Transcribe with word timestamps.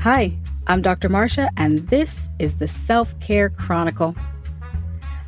Hi, 0.00 0.32
I'm 0.66 0.80
Dr. 0.80 1.10
Marsha, 1.10 1.50
and 1.58 1.86
this 1.90 2.30
is 2.38 2.54
the 2.54 2.66
Self 2.66 3.20
Care 3.20 3.50
Chronicle. 3.50 4.16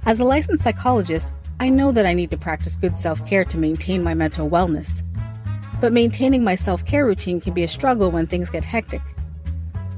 As 0.06 0.18
a 0.18 0.24
licensed 0.24 0.64
psychologist, 0.64 1.28
I 1.60 1.68
know 1.68 1.92
that 1.92 2.06
I 2.06 2.14
need 2.14 2.30
to 2.30 2.38
practice 2.38 2.74
good 2.74 2.96
self 2.96 3.22
care 3.26 3.44
to 3.44 3.58
maintain 3.58 4.02
my 4.02 4.14
mental 4.14 4.48
wellness. 4.48 5.02
But 5.78 5.92
maintaining 5.92 6.42
my 6.42 6.54
self 6.54 6.86
care 6.86 7.04
routine 7.04 7.38
can 7.38 7.52
be 7.52 7.64
a 7.64 7.68
struggle 7.68 8.10
when 8.10 8.26
things 8.26 8.48
get 8.48 8.64
hectic. 8.64 9.02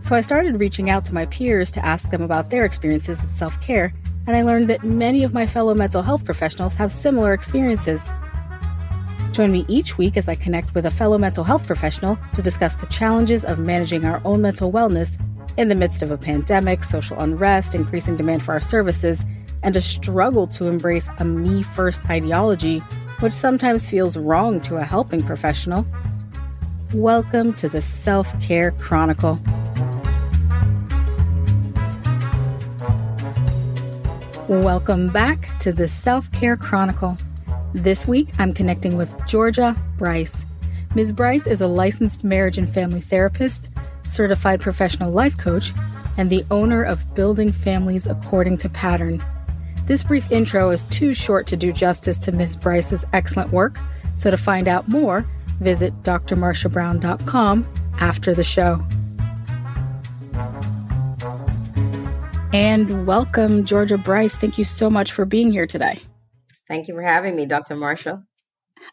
So 0.01 0.17
I 0.17 0.23
started 0.23 0.59
reaching 0.59 0.91
out 0.91 1.05
to 1.05 1.15
my 1.15 1.27
peers 1.27 1.71
to 1.71 1.87
ask 1.87 2.11
them 2.11 2.23
about 2.23 2.51
their 2.51 2.65
experiences 2.65 3.23
with 3.23 3.33
self 3.33 3.61
care, 3.61 3.95
and 4.27 4.37
I 4.37 4.43
learned 4.43 4.69
that 4.71 4.83
many 4.83 5.23
of 5.23 5.33
my 5.33 5.47
fellow 5.47 5.75
mental 5.75 6.03
health 6.03 6.25
professionals 6.25 6.75
have 6.75 6.91
similar 6.91 7.33
experiences. 7.33 8.11
Join 9.35 9.51
me 9.51 9.65
each 9.67 9.99
week 9.99 10.17
as 10.17 10.29
I 10.29 10.37
connect 10.37 10.77
with 10.77 10.87
a 10.87 10.93
fellow 10.93 11.19
mental 11.19 11.43
health 11.43 11.67
professional 11.67 12.17
to 12.35 12.41
discuss 12.41 12.77
the 12.77 12.87
challenges 12.87 13.45
of 13.45 13.59
managing 13.59 14.05
our 14.05 14.23
own 14.25 14.41
mental 14.43 14.71
wellness 14.71 15.19
in 15.57 15.67
the 15.67 15.75
midst 15.75 16.05
of 16.05 16.13
a 16.13 16.17
pandemic, 16.17 16.85
social 16.85 17.19
unrest, 17.19 17.75
increasing 17.75 18.15
demand 18.15 18.45
for 18.45 18.53
our 18.53 18.61
services, 18.61 19.25
and 19.65 19.75
a 19.75 19.81
struggle 19.81 20.47
to 20.47 20.69
embrace 20.69 21.09
a 21.19 21.25
me 21.25 21.65
first 21.65 22.09
ideology, 22.09 22.79
which 23.19 23.33
sometimes 23.33 23.91
feels 23.91 24.17
wrong 24.17 24.61
to 24.61 24.77
a 24.77 24.85
helping 24.85 25.21
professional. 25.21 25.85
Welcome 26.93 27.55
to 27.55 27.69
the 27.69 27.83
Self 27.83 28.41
Care 28.41 28.71
Chronicle. 28.71 29.41
Welcome 34.47 35.09
back 35.09 35.59
to 35.59 35.73
the 35.73 35.89
Self 35.89 36.31
Care 36.31 36.57
Chronicle. 36.57 37.19
This 37.75 38.07
week, 38.07 38.29
I'm 38.39 38.55
connecting 38.55 38.97
with 38.97 39.17
Georgia 39.27 39.77
Bryce. 39.99 40.45
Ms. 40.95 41.13
Bryce 41.13 41.49
is 41.49 41.61
a 41.61 41.67
licensed 41.67 42.23
marriage 42.23 42.57
and 42.57 42.73
family 42.73 43.01
therapist, 43.01 43.69
certified 44.05 44.61
professional 44.61 45.11
life 45.11 45.37
coach, 45.37 45.73
and 46.17 46.31
the 46.31 46.45
owner 46.53 46.85
of 46.85 47.13
Building 47.17 47.51
Families 47.51 48.07
According 48.07 48.59
to 48.59 48.69
Pattern. 48.69 49.21
This 49.87 50.05
brief 50.05 50.31
intro 50.31 50.71
is 50.71 50.85
too 50.85 51.15
short 51.15 51.49
to 51.49 51.57
do 51.57 51.73
justice 51.73 52.17
to 52.19 52.31
Ms. 52.31 52.55
Bryce's 52.55 53.05
excellent 53.13 53.51
work, 53.51 53.77
so 54.15 54.31
to 54.31 54.37
find 54.37 54.69
out 54.69 54.87
more, 54.87 55.27
visit 55.59 56.01
drmarshabrown.com 56.05 57.67
after 57.99 58.35
the 58.35 58.45
show. 58.45 58.81
And 62.53 63.05
welcome, 63.05 63.65
Georgia 63.65 63.99
Bryce. 63.99 64.37
Thank 64.37 64.59
you 64.59 64.65
so 64.65 64.89
much 64.89 65.11
for 65.11 65.25
being 65.25 65.51
here 65.51 65.67
today. 65.67 66.01
Thank 66.69 66.89
you 66.89 66.95
for 66.95 67.03
having 67.03 67.37
me, 67.37 67.47
Dr. 67.47 67.77
Marshall. 67.77 68.23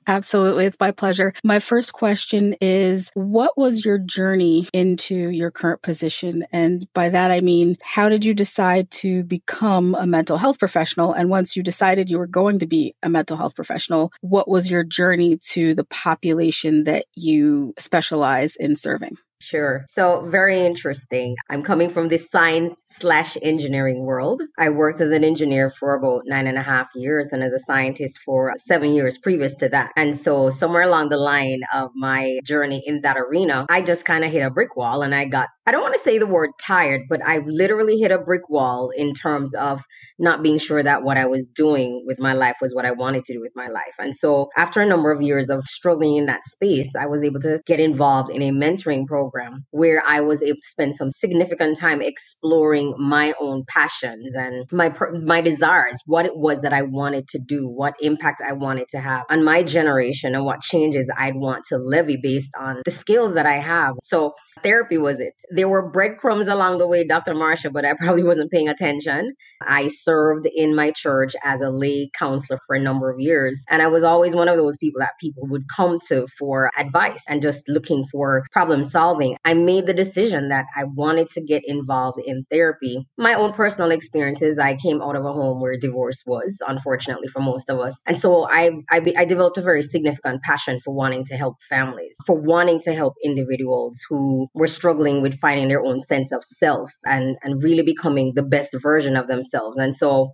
Absolutely. 0.07 0.65
It's 0.65 0.79
my 0.79 0.91
pleasure. 0.91 1.33
My 1.43 1.59
first 1.59 1.93
question 1.93 2.55
is 2.61 3.11
What 3.13 3.57
was 3.57 3.85
your 3.85 3.97
journey 3.97 4.67
into 4.73 5.15
your 5.15 5.51
current 5.51 5.81
position? 5.81 6.45
And 6.51 6.87
by 6.93 7.09
that, 7.09 7.31
I 7.31 7.41
mean, 7.41 7.77
how 7.81 8.09
did 8.09 8.25
you 8.25 8.33
decide 8.33 8.89
to 8.91 9.23
become 9.23 9.95
a 9.95 10.07
mental 10.07 10.37
health 10.37 10.59
professional? 10.59 11.13
And 11.13 11.29
once 11.29 11.55
you 11.55 11.63
decided 11.63 12.09
you 12.09 12.17
were 12.17 12.27
going 12.27 12.59
to 12.59 12.67
be 12.67 12.95
a 13.03 13.09
mental 13.09 13.37
health 13.37 13.55
professional, 13.55 14.11
what 14.21 14.47
was 14.47 14.71
your 14.71 14.83
journey 14.83 15.37
to 15.49 15.73
the 15.73 15.85
population 15.85 16.85
that 16.85 17.05
you 17.15 17.73
specialize 17.77 18.55
in 18.55 18.75
serving? 18.75 19.17
Sure. 19.41 19.85
So, 19.89 20.21
very 20.21 20.61
interesting. 20.61 21.35
I'm 21.49 21.63
coming 21.63 21.89
from 21.89 22.09
the 22.09 22.19
science 22.19 22.79
slash 22.85 23.37
engineering 23.41 24.05
world. 24.05 24.43
I 24.59 24.69
worked 24.69 25.01
as 25.01 25.09
an 25.09 25.23
engineer 25.23 25.71
for 25.71 25.95
about 25.95 26.21
nine 26.25 26.45
and 26.45 26.59
a 26.59 26.61
half 26.61 26.89
years 26.93 27.29
and 27.33 27.43
as 27.43 27.51
a 27.51 27.59
scientist 27.59 28.19
for 28.23 28.53
seven 28.55 28.93
years 28.93 29.17
previous 29.17 29.55
to 29.55 29.69
that. 29.69 29.93
And 29.95 30.15
so, 30.15 30.51
somewhere 30.51 30.83
along 30.83 31.09
the 31.09 31.17
line 31.17 31.61
of 31.73 31.89
my 31.95 32.39
journey 32.45 32.83
in 32.85 33.01
that 33.01 33.17
arena, 33.17 33.65
I 33.67 33.81
just 33.81 34.05
kind 34.05 34.23
of 34.23 34.31
hit 34.31 34.45
a 34.45 34.51
brick 34.51 34.75
wall 34.75 35.01
and 35.01 35.15
I 35.15 35.25
got 35.25 35.49
I 35.65 35.71
don't 35.71 35.81
want 35.81 35.93
to 35.93 35.99
say 35.99 36.17
the 36.17 36.27
word 36.27 36.51
tired, 36.59 37.03
but 37.09 37.25
I've 37.25 37.47
literally 37.47 37.97
hit 37.97 38.11
a 38.11 38.17
brick 38.19 38.47
wall 38.49 38.91
in 38.95 39.13
terms 39.13 39.55
of 39.55 39.81
not 40.19 40.43
being 40.43 40.57
sure 40.59 40.83
that 40.83 41.03
what 41.03 41.17
I 41.17 41.25
was 41.25 41.47
doing 41.47 42.03
with 42.05 42.19
my 42.19 42.33
life 42.33 42.57
was 42.61 42.75
what 42.75 42.85
I 42.85 42.91
wanted 42.91 43.25
to 43.25 43.33
do 43.33 43.41
with 43.41 43.53
my 43.55 43.67
life. 43.67 43.95
And 43.97 44.15
so, 44.15 44.49
after 44.55 44.81
a 44.81 44.85
number 44.85 45.11
of 45.11 45.21
years 45.23 45.49
of 45.49 45.65
struggling 45.65 46.17
in 46.17 46.27
that 46.27 46.45
space, 46.45 46.95
I 46.95 47.07
was 47.07 47.23
able 47.23 47.39
to 47.41 47.59
get 47.65 47.79
involved 47.79 48.29
in 48.29 48.43
a 48.43 48.51
mentoring 48.51 49.07
program 49.07 49.30
where 49.71 50.01
I 50.05 50.21
was 50.21 50.41
able 50.41 50.57
to 50.57 50.67
spend 50.67 50.95
some 50.95 51.09
significant 51.09 51.77
time 51.77 52.01
exploring 52.01 52.95
my 52.97 53.33
own 53.39 53.63
passions 53.67 54.35
and 54.35 54.65
my 54.71 54.93
my 55.23 55.41
desires, 55.41 55.99
what 56.05 56.25
it 56.25 56.35
was 56.35 56.61
that 56.61 56.73
I 56.73 56.81
wanted 56.81 57.27
to 57.29 57.39
do, 57.39 57.67
what 57.67 57.93
impact 58.01 58.41
I 58.47 58.53
wanted 58.53 58.89
to 58.89 58.99
have 58.99 59.25
on 59.29 59.43
my 59.43 59.63
generation, 59.63 60.35
and 60.35 60.45
what 60.45 60.61
changes 60.61 61.09
I'd 61.17 61.35
want 61.35 61.65
to 61.65 61.77
levy 61.77 62.17
based 62.21 62.51
on 62.59 62.81
the 62.85 62.91
skills 62.91 63.33
that 63.33 63.45
I 63.45 63.57
have. 63.57 63.95
So, 64.03 64.33
therapy 64.63 64.97
was 64.97 65.19
it 65.19 65.33
there 65.49 65.69
were 65.69 65.89
breadcrumbs 65.89 66.47
along 66.47 66.77
the 66.77 66.87
way, 66.87 67.05
Dr. 67.05 67.33
Marsha, 67.33 67.71
but 67.71 67.85
I 67.85 67.93
probably 67.93 68.23
wasn't 68.23 68.51
paying 68.51 68.69
attention. 68.69 69.33
I 69.61 69.87
served 69.87 70.47
in 70.53 70.75
my 70.75 70.91
church 70.91 71.35
as 71.43 71.61
a 71.61 71.69
lay 71.69 72.09
counselor 72.17 72.59
for 72.65 72.75
a 72.75 72.79
number 72.79 73.09
of 73.09 73.19
years. 73.19 73.63
And 73.69 73.81
I 73.81 73.87
was 73.87 74.03
always 74.03 74.35
one 74.35 74.47
of 74.47 74.57
those 74.57 74.77
people 74.77 74.99
that 74.99 75.13
people 75.19 75.47
would 75.47 75.67
come 75.67 75.99
to 76.07 76.27
for 76.37 76.71
advice 76.77 77.23
and 77.29 77.41
just 77.41 77.67
looking 77.67 78.05
for 78.11 78.43
problem 78.51 78.83
solving. 78.83 79.20
I 79.45 79.53
made 79.53 79.85
the 79.85 79.93
decision 79.93 80.49
that 80.49 80.65
I 80.75 80.83
wanted 80.83 81.29
to 81.29 81.41
get 81.41 81.63
involved 81.65 82.19
in 82.23 82.45
therapy. 82.51 83.07
My 83.17 83.33
own 83.33 83.53
personal 83.53 83.91
experiences, 83.91 84.59
I 84.59 84.75
came 84.75 85.01
out 85.01 85.15
of 85.15 85.25
a 85.25 85.33
home 85.33 85.61
where 85.61 85.77
divorce 85.77 86.23
was, 86.25 86.61
unfortunately, 86.67 87.27
for 87.27 87.41
most 87.41 87.69
of 87.69 87.79
us. 87.79 88.01
And 88.05 88.17
so 88.17 88.47
I, 88.49 88.71
I, 88.89 89.01
I 89.17 89.25
developed 89.25 89.57
a 89.57 89.61
very 89.61 89.81
significant 89.81 90.41
passion 90.43 90.79
for 90.83 90.93
wanting 90.93 91.23
to 91.25 91.35
help 91.35 91.55
families, 91.69 92.15
for 92.25 92.39
wanting 92.39 92.79
to 92.81 92.93
help 92.93 93.13
individuals 93.23 93.99
who 94.09 94.47
were 94.53 94.67
struggling 94.67 95.21
with 95.21 95.39
finding 95.39 95.67
their 95.67 95.83
own 95.83 95.99
sense 96.01 96.31
of 96.31 96.43
self 96.43 96.91
and, 97.05 97.37
and 97.43 97.63
really 97.63 97.83
becoming 97.83 98.33
the 98.35 98.43
best 98.43 98.75
version 98.81 99.15
of 99.15 99.27
themselves. 99.27 99.77
And 99.77 99.95
so 99.95 100.31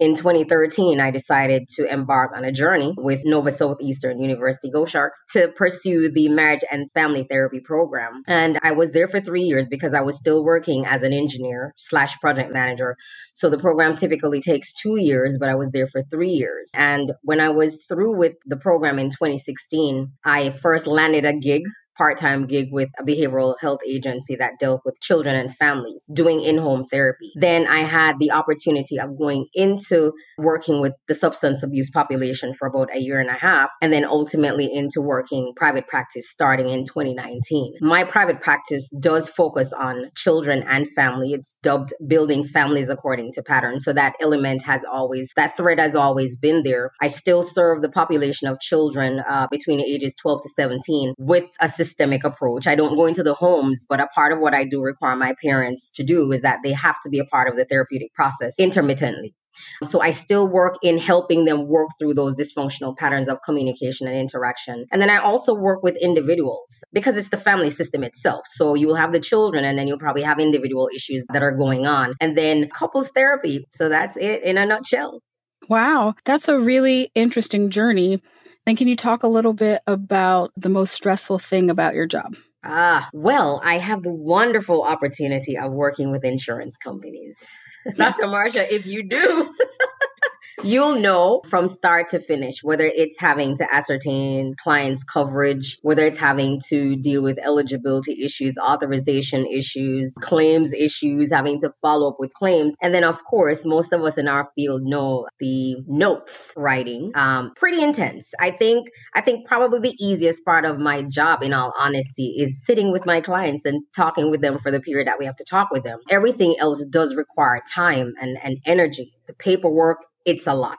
in 0.00 0.14
2013, 0.14 1.00
I 1.00 1.10
decided 1.10 1.66
to 1.70 1.92
embark 1.92 2.32
on 2.36 2.44
a 2.44 2.52
journey 2.52 2.94
with 2.96 3.22
Nova 3.24 3.50
Southeastern 3.50 4.20
University 4.20 4.70
Go 4.70 4.86
Sharks 4.86 5.18
to 5.32 5.48
pursue 5.48 6.10
the 6.10 6.28
marriage 6.28 6.62
and 6.70 6.90
family 6.92 7.26
therapy 7.28 7.60
program. 7.60 8.22
And 8.28 8.58
I 8.62 8.72
was 8.72 8.92
there 8.92 9.08
for 9.08 9.20
three 9.20 9.42
years 9.42 9.68
because 9.68 9.94
I 9.94 10.02
was 10.02 10.16
still 10.16 10.44
working 10.44 10.86
as 10.86 11.02
an 11.02 11.12
engineer 11.12 11.74
slash 11.76 12.18
project 12.20 12.52
manager. 12.52 12.96
So 13.34 13.50
the 13.50 13.58
program 13.58 13.96
typically 13.96 14.40
takes 14.40 14.72
two 14.72 15.00
years, 15.00 15.36
but 15.38 15.48
I 15.48 15.56
was 15.56 15.72
there 15.72 15.86
for 15.86 16.02
three 16.04 16.30
years. 16.30 16.70
And 16.74 17.12
when 17.22 17.40
I 17.40 17.48
was 17.48 17.84
through 17.88 18.16
with 18.16 18.34
the 18.46 18.56
program 18.56 18.98
in 18.98 19.10
2016, 19.10 20.12
I 20.24 20.50
first 20.50 20.86
landed 20.86 21.24
a 21.24 21.32
gig 21.32 21.62
part-time 21.98 22.46
gig 22.46 22.68
with 22.70 22.88
a 22.98 23.04
behavioral 23.04 23.56
health 23.60 23.80
agency 23.86 24.36
that 24.36 24.58
dealt 24.60 24.82
with 24.84 25.00
children 25.00 25.34
and 25.34 25.54
families 25.56 26.08
doing 26.12 26.40
in-home 26.40 26.84
therapy. 26.84 27.32
Then 27.34 27.66
I 27.66 27.80
had 27.80 28.18
the 28.20 28.30
opportunity 28.30 28.98
of 28.98 29.18
going 29.18 29.46
into 29.52 30.12
working 30.38 30.80
with 30.80 30.92
the 31.08 31.14
substance 31.14 31.62
abuse 31.62 31.90
population 31.90 32.54
for 32.54 32.68
about 32.68 32.94
a 32.94 33.00
year 33.00 33.18
and 33.18 33.28
a 33.28 33.34
half 33.34 33.72
and 33.82 33.92
then 33.92 34.04
ultimately 34.04 34.70
into 34.72 35.00
working 35.02 35.52
private 35.56 35.88
practice 35.88 36.30
starting 36.30 36.68
in 36.68 36.84
2019. 36.84 37.74
My 37.80 38.04
private 38.04 38.40
practice 38.40 38.88
does 39.00 39.28
focus 39.28 39.72
on 39.72 40.10
children 40.14 40.62
and 40.68 40.88
family. 40.92 41.32
It's 41.32 41.56
dubbed 41.62 41.92
building 42.06 42.44
families 42.44 42.90
according 42.90 43.32
to 43.32 43.42
pattern. 43.42 43.80
So 43.80 43.92
that 43.92 44.14
element 44.20 44.62
has 44.62 44.84
always 44.84 45.32
that 45.36 45.56
thread 45.56 45.80
has 45.80 45.96
always 45.96 46.36
been 46.36 46.62
there. 46.62 46.92
I 47.00 47.08
still 47.08 47.42
serve 47.42 47.82
the 47.82 47.88
population 47.90 48.46
of 48.46 48.60
children 48.60 49.20
uh, 49.28 49.48
between 49.50 49.80
ages 49.80 50.14
12 50.14 50.42
to 50.42 50.48
17 50.48 51.14
with 51.18 51.44
assistance 51.60 51.87
systemic 51.88 52.24
approach. 52.24 52.66
I 52.66 52.74
don't 52.74 52.94
go 52.94 53.06
into 53.06 53.22
the 53.22 53.34
homes, 53.34 53.84
but 53.88 54.00
a 54.00 54.06
part 54.08 54.32
of 54.32 54.38
what 54.38 54.54
I 54.54 54.64
do 54.64 54.82
require 54.82 55.16
my 55.16 55.34
parents 55.42 55.90
to 55.92 56.04
do 56.04 56.30
is 56.32 56.42
that 56.42 56.60
they 56.62 56.72
have 56.72 56.96
to 57.02 57.08
be 57.08 57.18
a 57.18 57.24
part 57.24 57.48
of 57.48 57.56
the 57.56 57.64
therapeutic 57.64 58.12
process 58.14 58.54
intermittently. 58.58 59.34
So 59.82 60.00
I 60.00 60.12
still 60.12 60.46
work 60.46 60.76
in 60.82 60.98
helping 60.98 61.44
them 61.44 61.66
work 61.66 61.88
through 61.98 62.14
those 62.14 62.36
dysfunctional 62.36 62.96
patterns 62.96 63.28
of 63.28 63.42
communication 63.42 64.06
and 64.06 64.16
interaction. 64.16 64.86
And 64.92 65.00
then 65.02 65.10
I 65.10 65.16
also 65.16 65.54
work 65.54 65.82
with 65.82 65.96
individuals 66.00 66.84
because 66.92 67.16
it's 67.16 67.30
the 67.30 67.38
family 67.38 67.70
system 67.70 68.04
itself. 68.04 68.42
So 68.46 68.74
you 68.74 68.86
will 68.86 68.94
have 68.94 69.12
the 69.12 69.20
children 69.20 69.64
and 69.64 69.78
then 69.78 69.88
you'll 69.88 69.98
probably 69.98 70.22
have 70.22 70.38
individual 70.38 70.88
issues 70.94 71.26
that 71.32 71.42
are 71.42 71.52
going 71.52 71.86
on. 71.86 72.14
And 72.20 72.36
then 72.36 72.68
couples 72.70 73.08
therapy. 73.08 73.66
So 73.72 73.88
that's 73.88 74.16
it 74.16 74.42
in 74.42 74.58
a 74.58 74.66
nutshell. 74.66 75.20
Wow, 75.68 76.14
that's 76.24 76.48
a 76.48 76.58
really 76.58 77.10
interesting 77.14 77.68
journey. 77.68 78.22
And 78.68 78.76
can 78.76 78.86
you 78.86 78.96
talk 78.96 79.22
a 79.22 79.28
little 79.28 79.54
bit 79.54 79.80
about 79.86 80.52
the 80.54 80.68
most 80.68 80.92
stressful 80.92 81.38
thing 81.38 81.70
about 81.70 81.94
your 81.94 82.06
job? 82.06 82.36
Ah, 82.62 83.08
well, 83.14 83.62
I 83.64 83.78
have 83.78 84.02
the 84.02 84.12
wonderful 84.12 84.82
opportunity 84.82 85.56
of 85.56 85.72
working 85.72 86.10
with 86.10 86.22
insurance 86.22 86.76
companies. 86.76 87.42
Dr. 87.96 88.24
Marsha, 88.24 88.70
if 88.70 88.84
you 88.84 89.08
do, 89.08 89.54
You'll 90.64 90.98
know 90.98 91.42
from 91.48 91.68
start 91.68 92.08
to 92.08 92.18
finish 92.18 92.64
whether 92.64 92.84
it's 92.84 93.18
having 93.20 93.56
to 93.58 93.74
ascertain 93.74 94.54
clients' 94.60 95.04
coverage, 95.04 95.78
whether 95.82 96.02
it's 96.02 96.18
having 96.18 96.60
to 96.68 96.96
deal 96.96 97.22
with 97.22 97.38
eligibility 97.38 98.24
issues, 98.24 98.58
authorization 98.58 99.46
issues, 99.46 100.12
claims 100.20 100.72
issues, 100.72 101.32
having 101.32 101.60
to 101.60 101.70
follow 101.80 102.10
up 102.10 102.16
with 102.18 102.32
claims. 102.32 102.74
And 102.82 102.92
then, 102.92 103.04
of 103.04 103.22
course, 103.24 103.64
most 103.64 103.92
of 103.92 104.02
us 104.02 104.18
in 104.18 104.26
our 104.26 104.48
field 104.56 104.82
know 104.82 105.28
the 105.38 105.76
notes 105.86 106.52
writing. 106.56 107.12
Um, 107.14 107.52
pretty 107.54 107.80
intense. 107.80 108.32
I 108.40 108.50
think, 108.50 108.88
I 109.14 109.20
think 109.20 109.46
probably 109.46 109.78
the 109.78 110.04
easiest 110.04 110.44
part 110.44 110.64
of 110.64 110.78
my 110.78 111.02
job, 111.02 111.44
in 111.44 111.52
all 111.52 111.72
honesty, 111.78 112.34
is 112.36 112.64
sitting 112.64 112.90
with 112.90 113.06
my 113.06 113.20
clients 113.20 113.64
and 113.64 113.82
talking 113.94 114.30
with 114.30 114.40
them 114.40 114.58
for 114.58 114.72
the 114.72 114.80
period 114.80 115.06
that 115.06 115.20
we 115.20 115.24
have 115.24 115.36
to 115.36 115.44
talk 115.44 115.70
with 115.70 115.84
them. 115.84 116.00
Everything 116.10 116.56
else 116.58 116.84
does 116.86 117.14
require 117.14 117.62
time 117.72 118.14
and, 118.20 118.38
and 118.42 118.58
energy. 118.66 119.14
The 119.28 119.34
paperwork, 119.34 119.98
it's 120.28 120.46
a 120.46 120.54
lot. 120.54 120.78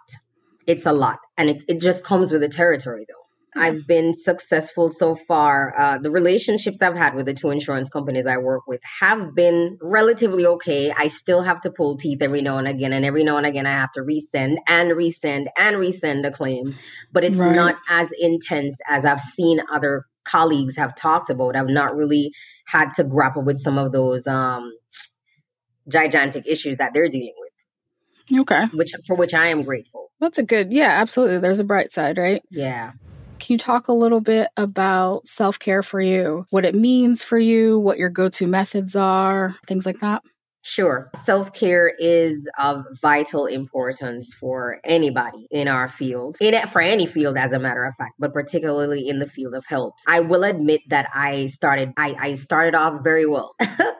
It's 0.67 0.85
a 0.85 0.93
lot. 0.93 1.17
And 1.35 1.49
it, 1.49 1.63
it 1.67 1.81
just 1.81 2.05
comes 2.05 2.31
with 2.31 2.41
the 2.41 2.49
territory, 2.49 3.05
though. 3.09 3.15
I've 3.59 3.87
been 3.87 4.13
successful 4.13 4.89
so 4.89 5.15
far. 5.15 5.73
Uh, 5.75 5.97
the 5.97 6.11
relationships 6.11 6.83
I've 6.83 6.95
had 6.95 7.15
with 7.15 7.25
the 7.25 7.33
two 7.33 7.49
insurance 7.49 7.89
companies 7.89 8.27
I 8.27 8.37
work 8.37 8.67
with 8.67 8.79
have 8.99 9.33
been 9.33 9.79
relatively 9.81 10.45
okay. 10.45 10.93
I 10.95 11.07
still 11.07 11.41
have 11.41 11.59
to 11.61 11.71
pull 11.71 11.97
teeth 11.97 12.21
every 12.21 12.43
now 12.43 12.59
and 12.59 12.67
again, 12.67 12.93
and 12.93 13.03
every 13.03 13.23
now 13.23 13.37
and 13.37 13.47
again 13.47 13.65
I 13.65 13.71
have 13.71 13.91
to 13.93 14.01
resend 14.01 14.57
and 14.67 14.91
resend 14.91 15.47
and 15.57 15.77
resend 15.77 16.27
a 16.27 16.31
claim. 16.31 16.75
But 17.11 17.23
it's 17.23 17.39
right. 17.39 17.55
not 17.55 17.75
as 17.89 18.11
intense 18.19 18.77
as 18.87 19.03
I've 19.03 19.19
seen 19.19 19.61
other 19.73 20.05
colleagues 20.25 20.77
have 20.77 20.93
talked 20.95 21.31
about. 21.31 21.55
I've 21.55 21.69
not 21.69 21.95
really 21.95 22.31
had 22.65 22.93
to 22.93 23.03
grapple 23.03 23.41
with 23.41 23.57
some 23.57 23.79
of 23.79 23.91
those 23.91 24.27
um, 24.27 24.71
gigantic 25.87 26.47
issues 26.47 26.77
that 26.77 26.93
they're 26.93 27.09
dealing 27.09 27.33
with. 27.35 27.38
Okay. 28.33 28.65
Which 28.73 28.93
for 29.07 29.15
which 29.15 29.33
I 29.33 29.47
am 29.47 29.63
grateful. 29.63 30.11
That's 30.19 30.37
a 30.37 30.43
good, 30.43 30.73
yeah, 30.73 30.89
absolutely. 30.89 31.39
There's 31.39 31.59
a 31.59 31.63
bright 31.63 31.91
side, 31.91 32.17
right? 32.17 32.43
Yeah. 32.51 32.91
Can 33.39 33.53
you 33.53 33.57
talk 33.57 33.87
a 33.87 33.93
little 33.93 34.19
bit 34.19 34.49
about 34.57 35.25
self 35.25 35.59
care 35.59 35.81
for 35.81 36.01
you? 36.01 36.45
What 36.49 36.65
it 36.65 36.75
means 36.75 37.23
for 37.23 37.37
you, 37.37 37.79
what 37.79 37.97
your 37.97 38.09
go 38.09 38.29
to 38.29 38.47
methods 38.47 38.95
are, 38.95 39.55
things 39.65 39.85
like 39.85 39.99
that? 39.99 40.23
Sure. 40.61 41.09
Self 41.15 41.53
care 41.53 41.91
is 41.99 42.47
of 42.59 42.85
vital 43.01 43.45
importance 43.45 44.33
for 44.33 44.79
anybody 44.83 45.47
in 45.51 45.69
our 45.69 45.87
field, 45.87 46.37
in 46.41 46.59
for 46.67 46.81
any 46.81 47.05
field, 47.05 47.37
as 47.37 47.53
a 47.53 47.59
matter 47.59 47.85
of 47.85 47.95
fact, 47.95 48.15
but 48.19 48.33
particularly 48.33 49.07
in 49.07 49.19
the 49.19 49.25
field 49.25 49.53
of 49.53 49.65
help. 49.65 49.95
I 50.07 50.19
will 50.19 50.43
admit 50.43 50.81
that 50.89 51.09
I 51.13 51.45
started, 51.45 51.93
I, 51.97 52.15
I 52.19 52.35
started 52.35 52.75
off 52.75 53.03
very 53.03 53.25
well. 53.25 53.55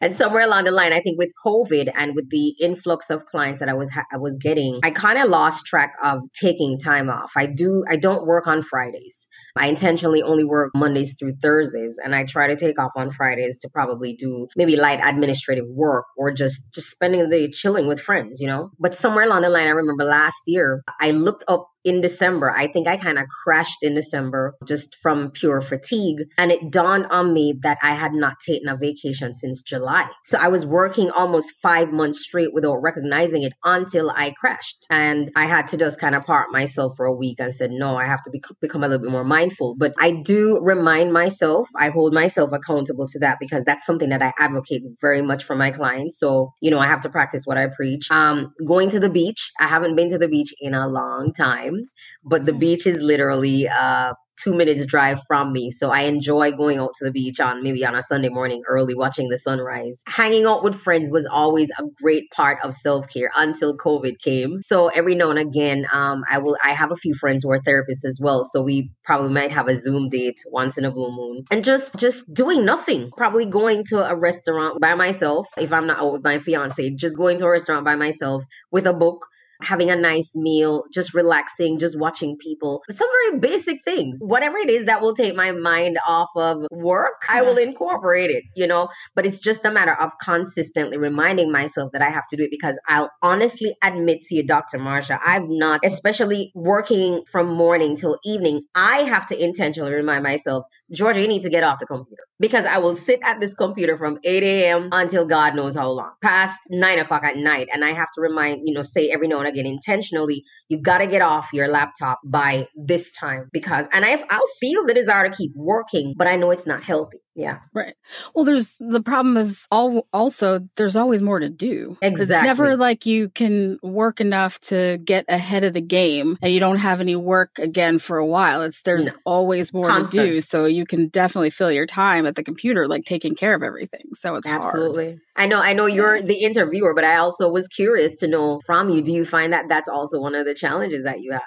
and 0.00 0.14
somewhere 0.14 0.44
along 0.44 0.64
the 0.64 0.70
line, 0.70 0.92
I 0.92 1.00
think 1.00 1.18
with 1.18 1.32
COVID 1.44 1.90
and 1.94 2.14
with 2.14 2.30
the 2.30 2.54
influx 2.60 3.10
of 3.10 3.24
clients 3.24 3.60
that 3.60 3.68
I 3.68 3.74
was 3.74 3.90
ha- 3.90 4.06
I 4.12 4.18
was 4.18 4.36
getting, 4.40 4.80
I 4.84 4.90
kind 4.90 5.18
of 5.18 5.28
lost 5.28 5.66
track 5.66 5.92
of 6.02 6.20
taking 6.40 6.78
time 6.78 7.10
off. 7.10 7.32
I 7.36 7.46
do 7.46 7.84
I 7.88 7.96
don't 7.96 8.26
work 8.26 8.46
on 8.46 8.62
Fridays. 8.62 9.26
I 9.56 9.66
intentionally 9.66 10.22
only 10.22 10.44
work 10.44 10.70
Mondays 10.74 11.16
through 11.18 11.34
Thursdays, 11.42 11.96
and 12.02 12.14
I 12.14 12.24
try 12.24 12.46
to 12.46 12.56
take 12.56 12.78
off 12.78 12.92
on 12.96 13.10
Fridays 13.10 13.58
to 13.58 13.68
probably 13.68 14.14
do 14.14 14.46
maybe 14.56 14.76
light 14.76 15.00
administrative 15.02 15.66
work 15.68 16.04
or 16.16 16.32
just 16.32 16.62
just 16.72 16.90
spending 16.90 17.20
the 17.20 17.28
day 17.28 17.50
chilling 17.50 17.88
with 17.88 18.00
friends, 18.00 18.40
you 18.40 18.46
know. 18.46 18.70
But 18.78 18.94
somewhere 18.94 19.24
along 19.24 19.42
the 19.42 19.50
line, 19.50 19.66
I 19.66 19.70
remember 19.70 20.04
last 20.04 20.42
year 20.46 20.82
I 21.00 21.10
looked 21.10 21.44
up 21.48 21.68
in 21.88 22.00
December. 22.00 22.52
I 22.54 22.66
think 22.66 22.86
I 22.86 22.96
kind 22.96 23.18
of 23.18 23.26
crashed 23.28 23.82
in 23.82 23.94
December 23.94 24.54
just 24.66 24.96
from 24.96 25.30
pure 25.30 25.60
fatigue. 25.60 26.24
And 26.36 26.52
it 26.52 26.70
dawned 26.70 27.06
on 27.06 27.32
me 27.32 27.54
that 27.62 27.78
I 27.82 27.94
had 27.94 28.12
not 28.12 28.36
taken 28.46 28.68
a 28.68 28.76
vacation 28.76 29.32
since 29.32 29.62
July. 29.62 30.08
So 30.24 30.38
I 30.38 30.48
was 30.48 30.66
working 30.66 31.10
almost 31.10 31.52
five 31.62 31.90
months 31.92 32.20
straight 32.20 32.52
without 32.52 32.76
recognizing 32.76 33.42
it 33.42 33.54
until 33.64 34.10
I 34.10 34.32
crashed. 34.38 34.86
And 34.90 35.30
I 35.34 35.46
had 35.46 35.66
to 35.68 35.76
just 35.76 35.98
kind 35.98 36.14
of 36.14 36.24
part 36.24 36.48
myself 36.50 36.92
for 36.96 37.06
a 37.06 37.14
week 37.14 37.40
and 37.40 37.54
said, 37.54 37.70
no, 37.70 37.96
I 37.96 38.04
have 38.04 38.22
to 38.24 38.30
be- 38.30 38.42
become 38.60 38.84
a 38.84 38.88
little 38.88 39.02
bit 39.02 39.12
more 39.12 39.24
mindful. 39.24 39.74
But 39.78 39.94
I 39.98 40.10
do 40.10 40.58
remind 40.60 41.12
myself, 41.12 41.68
I 41.76 41.88
hold 41.88 42.12
myself 42.12 42.52
accountable 42.52 43.06
to 43.08 43.18
that 43.20 43.38
because 43.40 43.64
that's 43.64 43.86
something 43.86 44.10
that 44.10 44.22
I 44.22 44.32
advocate 44.38 44.82
very 45.00 45.22
much 45.22 45.44
for 45.44 45.56
my 45.56 45.70
clients. 45.70 46.18
So, 46.18 46.52
you 46.60 46.70
know, 46.70 46.78
I 46.78 46.86
have 46.86 47.00
to 47.02 47.08
practice 47.08 47.42
what 47.44 47.58
I 47.58 47.68
preach. 47.68 48.10
Um, 48.10 48.52
going 48.66 48.90
to 48.90 49.00
the 49.00 49.10
beach, 49.10 49.50
I 49.58 49.66
haven't 49.68 49.96
been 49.96 50.10
to 50.10 50.18
the 50.18 50.28
beach 50.28 50.52
in 50.60 50.74
a 50.74 50.88
long 50.88 51.32
time 51.32 51.77
but 52.24 52.46
the 52.46 52.52
mm-hmm. 52.52 52.60
beach 52.60 52.86
is 52.86 53.00
literally 53.00 53.68
uh, 53.68 54.14
two 54.42 54.54
minutes 54.54 54.86
drive 54.86 55.20
from 55.26 55.52
me. 55.52 55.70
So 55.70 55.90
I 55.90 56.02
enjoy 56.02 56.52
going 56.52 56.78
out 56.78 56.92
to 56.98 57.04
the 57.04 57.10
beach 57.10 57.40
on 57.40 57.62
maybe 57.62 57.84
on 57.84 57.94
a 57.94 58.02
Sunday 58.02 58.28
morning 58.28 58.62
early, 58.68 58.94
watching 58.94 59.28
the 59.28 59.38
sunrise. 59.38 60.02
Hanging 60.06 60.46
out 60.46 60.62
with 60.62 60.74
friends 60.74 61.10
was 61.10 61.26
always 61.26 61.70
a 61.78 61.84
great 62.00 62.30
part 62.30 62.58
of 62.62 62.74
self 62.74 63.08
care 63.08 63.30
until 63.36 63.76
COVID 63.76 64.18
came. 64.22 64.60
So 64.62 64.88
every 64.88 65.14
now 65.14 65.30
and 65.30 65.38
again, 65.38 65.86
um, 65.92 66.22
I 66.30 66.38
will. 66.38 66.56
I 66.64 66.70
have 66.70 66.92
a 66.92 66.96
few 66.96 67.14
friends 67.14 67.42
who 67.42 67.50
are 67.50 67.60
therapists 67.60 68.04
as 68.04 68.18
well. 68.20 68.44
So 68.44 68.62
we 68.62 68.90
probably 69.04 69.30
might 69.30 69.52
have 69.52 69.68
a 69.68 69.76
Zoom 69.76 70.08
date 70.08 70.38
once 70.46 70.78
in 70.78 70.84
a 70.84 70.90
blue 70.90 71.10
moon, 71.10 71.44
and 71.50 71.64
just 71.64 71.96
just 71.96 72.32
doing 72.32 72.64
nothing. 72.64 73.10
Probably 73.16 73.46
going 73.46 73.84
to 73.86 74.08
a 74.08 74.16
restaurant 74.16 74.80
by 74.80 74.94
myself 74.94 75.46
if 75.56 75.72
I'm 75.72 75.86
not 75.86 75.98
out 75.98 76.12
with 76.12 76.24
my 76.24 76.38
fiance. 76.38 76.94
Just 76.94 77.16
going 77.16 77.38
to 77.38 77.46
a 77.46 77.50
restaurant 77.50 77.84
by 77.84 77.96
myself 77.96 78.42
with 78.70 78.86
a 78.86 78.92
book 78.92 79.26
having 79.60 79.90
a 79.90 79.96
nice 79.96 80.34
meal, 80.34 80.84
just 80.92 81.14
relaxing, 81.14 81.78
just 81.78 81.98
watching 81.98 82.36
people. 82.36 82.82
Some 82.90 83.08
very 83.08 83.40
basic 83.40 83.84
things. 83.84 84.18
Whatever 84.20 84.58
it 84.58 84.70
is 84.70 84.84
that 84.86 85.00
will 85.00 85.14
take 85.14 85.34
my 85.34 85.52
mind 85.52 85.98
off 86.06 86.28
of 86.36 86.66
work, 86.70 87.22
I 87.28 87.42
will 87.42 87.58
incorporate 87.58 88.30
it, 88.30 88.44
you 88.54 88.66
know? 88.66 88.88
But 89.14 89.26
it's 89.26 89.40
just 89.40 89.64
a 89.64 89.70
matter 89.70 89.94
of 89.94 90.12
consistently 90.22 90.98
reminding 90.98 91.50
myself 91.50 91.92
that 91.92 92.02
I 92.02 92.10
have 92.10 92.26
to 92.28 92.36
do 92.36 92.44
it 92.44 92.50
because 92.50 92.78
I'll 92.86 93.10
honestly 93.22 93.74
admit 93.82 94.22
to 94.22 94.36
you, 94.36 94.46
Dr. 94.46 94.78
Marsha, 94.78 95.18
I've 95.24 95.48
not, 95.48 95.80
especially 95.84 96.52
working 96.54 97.22
from 97.30 97.48
morning 97.48 97.96
till 97.96 98.18
evening, 98.24 98.62
I 98.74 98.98
have 98.98 99.26
to 99.26 99.42
intentionally 99.42 99.92
remind 99.92 100.22
myself, 100.22 100.64
Georgia, 100.92 101.20
you 101.20 101.28
need 101.28 101.42
to 101.42 101.50
get 101.50 101.64
off 101.64 101.78
the 101.80 101.86
computer 101.86 102.22
because 102.40 102.64
I 102.64 102.78
will 102.78 102.96
sit 102.96 103.20
at 103.22 103.40
this 103.40 103.54
computer 103.54 103.96
from 103.96 104.18
8 104.24 104.42
a.m. 104.42 104.88
until 104.92 105.26
God 105.26 105.54
knows 105.54 105.76
how 105.76 105.90
long, 105.90 106.12
past 106.22 106.58
nine 106.70 106.98
o'clock 106.98 107.24
at 107.24 107.36
night. 107.36 107.68
And 107.72 107.84
I 107.84 107.90
have 107.90 108.08
to 108.14 108.20
remind, 108.20 108.62
you 108.64 108.72
know, 108.74 108.82
say 108.82 109.10
every 109.10 109.28
now 109.28 109.38
and 109.40 109.48
again 109.48 109.66
intentionally, 109.66 110.44
you 110.68 110.80
got 110.80 110.98
to 110.98 111.06
get 111.06 111.20
off 111.20 111.50
your 111.52 111.68
laptop 111.68 112.20
by 112.24 112.68
this 112.74 113.10
time 113.12 113.48
because, 113.52 113.86
and 113.92 114.04
I, 114.04 114.24
I'll 114.30 114.48
feel 114.60 114.86
the 114.86 114.94
desire 114.94 115.28
to 115.28 115.36
keep 115.36 115.52
working, 115.54 116.14
but 116.16 116.26
I 116.26 116.36
know 116.36 116.50
it's 116.50 116.66
not 116.66 116.82
healthy. 116.82 117.18
Yeah. 117.38 117.60
Right. 117.72 117.94
Well, 118.34 118.44
there's 118.44 118.76
the 118.80 119.00
problem 119.00 119.36
is 119.36 119.68
all 119.70 120.08
also 120.12 120.68
there's 120.74 120.96
always 120.96 121.22
more 121.22 121.38
to 121.38 121.48
do. 121.48 121.96
Exactly. 122.02 122.34
It's 122.34 122.42
never 122.42 122.76
like 122.76 123.06
you 123.06 123.28
can 123.28 123.78
work 123.80 124.20
enough 124.20 124.58
to 124.62 124.98
get 125.04 125.24
ahead 125.28 125.62
of 125.62 125.72
the 125.72 125.80
game 125.80 126.36
and 126.42 126.52
you 126.52 126.58
don't 126.58 126.78
have 126.78 127.00
any 127.00 127.14
work 127.14 127.60
again 127.60 128.00
for 128.00 128.18
a 128.18 128.26
while. 128.26 128.62
It's 128.62 128.82
there's 128.82 129.06
no. 129.06 129.12
always 129.24 129.72
more 129.72 129.86
Constant. 129.86 130.26
to 130.26 130.34
do. 130.34 130.40
So 130.40 130.64
you 130.64 130.84
can 130.84 131.06
definitely 131.06 131.50
fill 131.50 131.70
your 131.70 131.86
time 131.86 132.26
at 132.26 132.34
the 132.34 132.42
computer 132.42 132.88
like 132.88 133.04
taking 133.04 133.36
care 133.36 133.54
of 133.54 133.62
everything. 133.62 134.14
So 134.14 134.34
it's 134.34 134.48
Absolutely. 134.48 135.06
Hard. 135.06 135.20
I 135.36 135.46
know 135.46 135.62
I 135.62 135.74
know 135.74 135.86
you're 135.86 136.20
the 136.20 136.40
interviewer, 136.42 136.92
but 136.92 137.04
I 137.04 137.18
also 137.18 137.48
was 137.48 137.68
curious 137.68 138.16
to 138.16 138.26
know 138.26 138.60
from 138.66 138.88
you, 138.88 139.00
do 139.00 139.12
you 139.12 139.24
find 139.24 139.52
that 139.52 139.68
that's 139.68 139.88
also 139.88 140.20
one 140.20 140.34
of 140.34 140.44
the 140.44 140.54
challenges 140.54 141.04
that 141.04 141.20
you 141.20 141.30
have? 141.30 141.42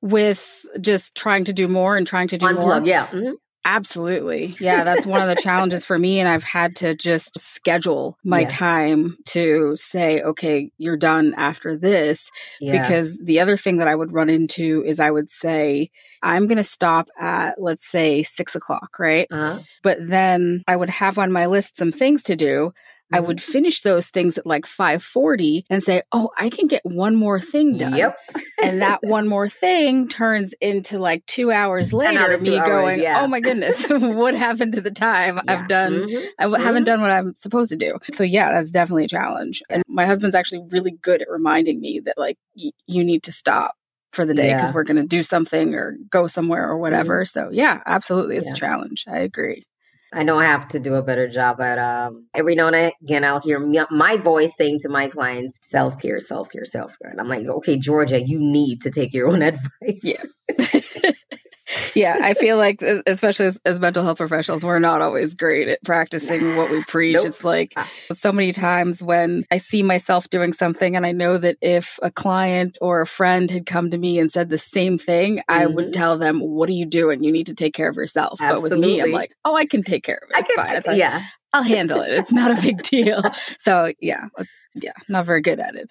with 0.00 0.64
just 0.80 1.16
trying 1.16 1.44
to 1.44 1.52
do 1.52 1.66
more 1.66 1.96
and 1.96 2.06
trying 2.06 2.28
to 2.28 2.38
do 2.38 2.46
Unplug, 2.46 2.56
more. 2.56 2.86
Yeah. 2.86 3.06
Mm-hmm. 3.08 3.32
Absolutely. 3.68 4.56
Yeah, 4.68 4.82
that's 4.82 5.06
one 5.06 5.22
of 5.22 5.28
the 5.28 5.40
challenges 5.40 5.84
for 5.84 5.98
me. 5.98 6.20
And 6.20 6.28
I've 6.28 6.44
had 6.44 6.76
to 6.76 6.94
just 6.94 7.38
schedule 7.38 8.18
my 8.24 8.40
yeah. 8.40 8.48
time 8.48 9.18
to 9.26 9.76
say, 9.76 10.20
okay, 10.20 10.70
you're 10.78 10.96
done 10.96 11.34
after 11.36 11.76
this. 11.76 12.30
Yeah. 12.60 12.82
Because 12.82 13.18
the 13.18 13.40
other 13.40 13.56
thing 13.56 13.78
that 13.78 13.88
I 13.88 13.94
would 13.94 14.12
run 14.12 14.28
into 14.28 14.82
is 14.84 15.00
I 15.00 15.10
would 15.10 15.30
say, 15.30 15.90
I'm 16.22 16.46
going 16.46 16.56
to 16.56 16.64
stop 16.64 17.08
at, 17.18 17.60
let's 17.60 17.86
say, 17.86 18.22
six 18.22 18.54
o'clock, 18.54 18.98
right? 18.98 19.28
Uh-huh. 19.30 19.60
But 19.82 19.98
then 20.00 20.64
I 20.66 20.76
would 20.76 20.90
have 20.90 21.18
on 21.18 21.32
my 21.32 21.46
list 21.46 21.76
some 21.76 21.92
things 21.92 22.24
to 22.24 22.36
do. 22.36 22.72
I 23.12 23.20
would 23.20 23.38
mm-hmm. 23.38 23.52
finish 23.52 23.80
those 23.80 24.08
things 24.08 24.36
at 24.38 24.46
like 24.46 24.66
540 24.66 25.66
and 25.70 25.82
say, 25.82 26.02
oh, 26.12 26.30
I 26.36 26.50
can 26.50 26.66
get 26.66 26.84
one 26.84 27.16
more 27.16 27.40
thing 27.40 27.78
done. 27.78 27.94
Yep. 27.94 28.18
and 28.62 28.82
that 28.82 29.00
one 29.02 29.28
more 29.28 29.48
thing 29.48 30.08
turns 30.08 30.54
into 30.60 30.98
like 30.98 31.24
two 31.26 31.50
hours 31.50 31.92
later, 31.92 32.36
two 32.36 32.44
me 32.44 32.58
hours, 32.58 32.68
going, 32.68 33.00
yeah. 33.00 33.20
oh 33.22 33.26
my 33.26 33.40
goodness, 33.40 33.86
what 33.90 34.34
happened 34.34 34.74
to 34.74 34.80
the 34.80 34.90
time 34.90 35.36
yeah. 35.36 35.42
I've 35.48 35.68
done? 35.68 35.92
Mm-hmm. 35.94 36.26
I 36.38 36.42
w- 36.44 36.58
mm-hmm. 36.58 36.66
haven't 36.66 36.84
done 36.84 37.00
what 37.00 37.10
I'm 37.10 37.34
supposed 37.34 37.70
to 37.70 37.76
do. 37.76 37.98
So 38.12 38.24
yeah, 38.24 38.50
that's 38.52 38.70
definitely 38.70 39.04
a 39.04 39.08
challenge. 39.08 39.62
And 39.70 39.82
my 39.88 40.04
husband's 40.06 40.34
actually 40.34 40.66
really 40.70 40.92
good 40.92 41.22
at 41.22 41.30
reminding 41.30 41.80
me 41.80 42.00
that 42.00 42.18
like 42.18 42.36
y- 42.56 42.72
you 42.86 43.04
need 43.04 43.22
to 43.24 43.32
stop 43.32 43.74
for 44.12 44.24
the 44.24 44.34
day 44.34 44.52
because 44.52 44.70
yeah. 44.70 44.74
we're 44.74 44.84
going 44.84 44.96
to 44.96 45.06
do 45.06 45.22
something 45.22 45.74
or 45.74 45.96
go 46.10 46.26
somewhere 46.26 46.68
or 46.68 46.78
whatever. 46.78 47.22
Mm-hmm. 47.22 47.48
So 47.48 47.50
yeah, 47.52 47.80
absolutely. 47.86 48.36
It's 48.36 48.50
a 48.50 48.54
challenge. 48.54 49.04
I 49.08 49.18
agree. 49.18 49.64
I 50.12 50.22
know 50.22 50.38
I 50.38 50.46
have 50.46 50.68
to 50.68 50.80
do 50.80 50.94
a 50.94 51.02
better 51.02 51.28
job 51.28 51.60
at 51.60 51.78
um, 51.78 52.26
every 52.34 52.54
now 52.54 52.68
and 52.68 52.92
again 53.02 53.24
I'll 53.24 53.40
hear 53.40 53.60
my 53.90 54.16
voice 54.16 54.56
saying 54.56 54.80
to 54.82 54.88
my 54.88 55.08
clients, 55.08 55.58
self 55.62 55.98
care, 56.00 56.20
self 56.20 56.50
care, 56.50 56.64
self 56.64 56.96
care. 57.00 57.10
And 57.10 57.20
I'm 57.20 57.28
like, 57.28 57.46
okay, 57.46 57.78
Georgia, 57.78 58.20
you 58.20 58.38
need 58.38 58.80
to 58.82 58.90
take 58.90 59.12
your 59.12 59.28
own 59.28 59.42
advice. 59.52 60.02
Yeah. 60.02 60.22
yeah, 61.94 62.18
I 62.22 62.34
feel 62.34 62.56
like, 62.58 62.82
especially 62.82 63.46
as, 63.46 63.60
as, 63.64 63.80
mental 63.80 64.02
health 64.02 64.18
professionals, 64.18 64.64
we're 64.64 64.78
not 64.78 65.02
always 65.02 65.34
great 65.34 65.68
at 65.68 65.82
practicing 65.84 66.56
what 66.56 66.70
we 66.70 66.82
preach. 66.84 67.16
Nope. 67.16 67.26
It's 67.26 67.44
like 67.44 67.72
ah. 67.76 67.88
so 68.12 68.32
many 68.32 68.52
times 68.52 69.02
when 69.02 69.44
I 69.50 69.58
see 69.58 69.82
myself 69.82 70.30
doing 70.30 70.52
something, 70.52 70.96
and 70.96 71.06
I 71.06 71.12
know 71.12 71.38
that 71.38 71.56
if 71.60 71.98
a 72.02 72.10
client 72.10 72.78
or 72.80 73.00
a 73.00 73.06
friend 73.06 73.50
had 73.50 73.66
come 73.66 73.90
to 73.90 73.98
me 73.98 74.18
and 74.18 74.30
said 74.30 74.48
the 74.48 74.58
same 74.58 74.98
thing, 74.98 75.36
mm-hmm. 75.36 75.52
I 75.52 75.66
would 75.66 75.86
mm-hmm. 75.86 75.92
tell 75.92 76.18
them, 76.18 76.40
What 76.40 76.68
are 76.68 76.72
you 76.72 76.86
doing? 76.86 77.22
You 77.22 77.32
need 77.32 77.46
to 77.46 77.54
take 77.54 77.74
care 77.74 77.88
of 77.88 77.96
yourself. 77.96 78.40
Absolutely. 78.40 78.70
But 78.70 78.76
with 78.76 78.86
me, 78.86 79.02
I'm 79.02 79.12
like, 79.12 79.34
Oh, 79.44 79.54
I 79.54 79.66
can 79.66 79.82
take 79.82 80.04
care 80.04 80.20
of 80.22 80.30
it. 80.30 80.38
It's 80.38 80.54
can, 80.54 80.64
fine. 80.64 80.76
It's 80.76 80.86
like, 80.86 80.98
yeah. 80.98 81.22
I'll 81.52 81.62
handle 81.62 82.02
it. 82.02 82.12
It's 82.12 82.32
not 82.32 82.50
a 82.56 82.60
big 82.60 82.82
deal. 82.82 83.22
So, 83.58 83.92
yeah, 84.00 84.28
yeah, 84.74 84.92
not 85.08 85.24
very 85.26 85.40
good 85.40 85.60
at 85.60 85.74
it. 85.74 85.90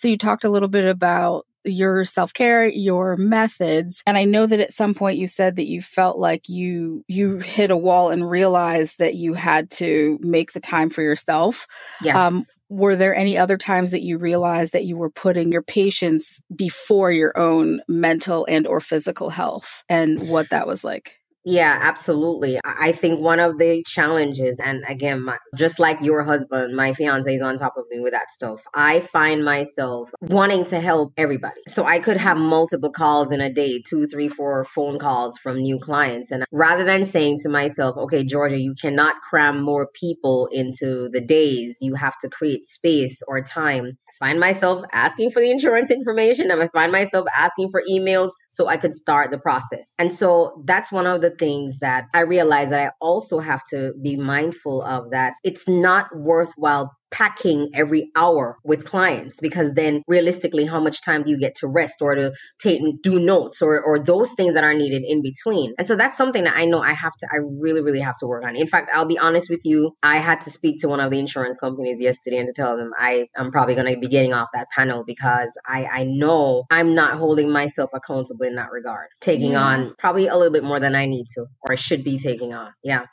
So, 0.00 0.08
you 0.08 0.16
talked 0.16 0.44
a 0.44 0.50
little 0.50 0.68
bit 0.68 0.84
about 0.84 1.46
your 1.64 2.04
self 2.04 2.32
care, 2.32 2.66
your 2.66 3.16
methods. 3.16 4.02
And 4.06 4.16
I 4.16 4.24
know 4.24 4.46
that 4.46 4.60
at 4.60 4.72
some 4.72 4.94
point 4.94 5.18
you 5.18 5.26
said 5.26 5.56
that 5.56 5.66
you 5.66 5.82
felt 5.82 6.18
like 6.18 6.48
you, 6.48 7.04
you 7.06 7.38
hit 7.38 7.70
a 7.70 7.76
wall 7.76 8.10
and 8.10 8.28
realized 8.28 8.98
that 8.98 9.14
you 9.14 9.34
had 9.34 9.70
to 9.72 10.18
make 10.22 10.52
the 10.52 10.60
time 10.60 10.90
for 10.90 11.02
yourself. 11.02 11.66
Yes. 12.02 12.16
Um, 12.16 12.44
were 12.68 12.94
there 12.96 13.14
any 13.14 13.36
other 13.36 13.58
times 13.58 13.90
that 13.90 14.02
you 14.02 14.16
realized 14.16 14.72
that 14.72 14.84
you 14.84 14.96
were 14.96 15.10
putting 15.10 15.50
your 15.50 15.62
patients 15.62 16.40
before 16.54 17.10
your 17.10 17.36
own 17.36 17.80
mental 17.88 18.46
and 18.48 18.66
or 18.66 18.80
physical 18.80 19.28
health 19.28 19.84
and 19.88 20.28
what 20.28 20.50
that 20.50 20.66
was 20.66 20.84
like? 20.84 21.19
Yeah, 21.44 21.78
absolutely. 21.80 22.60
I 22.64 22.92
think 22.92 23.20
one 23.20 23.40
of 23.40 23.56
the 23.56 23.82
challenges, 23.86 24.60
and 24.60 24.84
again, 24.86 25.24
my, 25.24 25.38
just 25.56 25.78
like 25.78 25.98
your 26.02 26.22
husband, 26.22 26.76
my 26.76 26.92
fiance 26.92 27.34
is 27.34 27.40
on 27.40 27.56
top 27.56 27.78
of 27.78 27.84
me 27.90 27.98
with 27.98 28.12
that 28.12 28.30
stuff. 28.30 28.62
I 28.74 29.00
find 29.00 29.42
myself 29.42 30.10
wanting 30.20 30.66
to 30.66 30.80
help 30.80 31.14
everybody. 31.16 31.62
So 31.66 31.84
I 31.86 31.98
could 31.98 32.18
have 32.18 32.36
multiple 32.36 32.92
calls 32.92 33.32
in 33.32 33.40
a 33.40 33.50
day, 33.50 33.80
two, 33.88 34.06
three, 34.06 34.28
four 34.28 34.64
phone 34.64 34.98
calls 34.98 35.38
from 35.38 35.62
new 35.62 35.78
clients. 35.78 36.30
And 36.30 36.44
rather 36.52 36.84
than 36.84 37.06
saying 37.06 37.38
to 37.40 37.48
myself, 37.48 37.96
okay, 37.96 38.22
Georgia, 38.22 38.60
you 38.60 38.74
cannot 38.78 39.14
cram 39.22 39.62
more 39.62 39.88
people 39.94 40.46
into 40.52 41.08
the 41.10 41.22
days, 41.22 41.78
you 41.80 41.94
have 41.94 42.18
to 42.20 42.28
create 42.28 42.66
space 42.66 43.22
or 43.26 43.40
time 43.42 43.96
find 44.20 44.38
myself 44.38 44.84
asking 44.92 45.32
for 45.32 45.40
the 45.40 45.50
insurance 45.50 45.90
information. 45.90 46.50
And 46.50 46.62
I 46.62 46.68
find 46.68 46.92
myself 46.92 47.26
asking 47.36 47.70
for 47.70 47.82
emails 47.90 48.30
so 48.50 48.68
I 48.68 48.76
could 48.76 48.94
start 48.94 49.30
the 49.30 49.38
process. 49.38 49.94
And 49.98 50.12
so 50.12 50.62
that's 50.66 50.92
one 50.92 51.06
of 51.06 51.22
the 51.22 51.30
things 51.30 51.80
that 51.80 52.04
I 52.14 52.20
realized 52.20 52.70
that 52.70 52.80
I 52.80 52.90
also 53.00 53.40
have 53.40 53.62
to 53.70 53.92
be 54.02 54.16
mindful 54.16 54.82
of 54.82 55.10
that 55.10 55.34
it's 55.42 55.66
not 55.66 56.06
worthwhile 56.14 56.92
packing 57.10 57.70
every 57.74 58.10
hour 58.16 58.58
with 58.64 58.84
clients 58.84 59.40
because 59.40 59.74
then 59.74 60.02
realistically 60.06 60.66
how 60.66 60.80
much 60.80 61.02
time 61.02 61.22
do 61.22 61.30
you 61.30 61.38
get 61.38 61.54
to 61.56 61.66
rest 61.66 61.96
or 62.00 62.14
to 62.14 62.32
take 62.58 62.80
and 62.80 63.00
do 63.02 63.18
notes 63.18 63.62
or 63.62 63.80
or 63.80 63.98
those 63.98 64.32
things 64.32 64.54
that 64.54 64.64
are 64.64 64.74
needed 64.74 65.02
in 65.06 65.22
between? 65.22 65.74
And 65.78 65.86
so 65.86 65.96
that's 65.96 66.16
something 66.16 66.44
that 66.44 66.56
i 66.56 66.64
know 66.64 66.80
i 66.80 66.92
have 66.92 67.12
to 67.18 67.28
i 67.32 67.36
really 67.36 67.80
really 67.80 68.00
have 68.00 68.16
to 68.16 68.26
work 68.26 68.44
on. 68.44 68.56
In 68.56 68.66
fact 68.66 68.90
i'll 68.94 69.06
be 69.06 69.18
honest 69.18 69.50
with 69.50 69.60
you 69.64 69.92
i 70.02 70.16
had 70.16 70.40
to 70.42 70.50
speak 70.50 70.80
to 70.80 70.88
one 70.88 71.00
of 71.00 71.10
the 71.10 71.18
insurance 71.18 71.58
companies 71.58 72.00
yesterday 72.00 72.38
and 72.38 72.48
to 72.48 72.54
tell 72.54 72.76
them 72.76 72.92
i 72.98 73.26
i'm 73.36 73.50
probably 73.50 73.74
going 73.74 73.92
to 73.92 74.00
be 74.00 74.08
getting 74.08 74.32
off 74.32 74.48
that 74.54 74.68
panel 74.74 75.04
because 75.04 75.56
i 75.66 75.84
i 75.86 76.04
know 76.04 76.64
i'm 76.70 76.94
not 76.94 77.18
holding 77.18 77.50
myself 77.50 77.90
accountable 77.94 78.46
in 78.46 78.56
that 78.56 78.70
regard. 78.70 79.08
Taking 79.20 79.52
yeah. 79.52 79.62
on 79.62 79.94
probably 79.98 80.26
a 80.26 80.36
little 80.36 80.52
bit 80.52 80.64
more 80.64 80.80
than 80.80 80.94
i 80.94 81.06
need 81.06 81.26
to 81.34 81.46
or 81.68 81.76
should 81.76 82.04
be 82.04 82.18
taking 82.18 82.54
on. 82.54 82.72
Yeah 82.82 83.06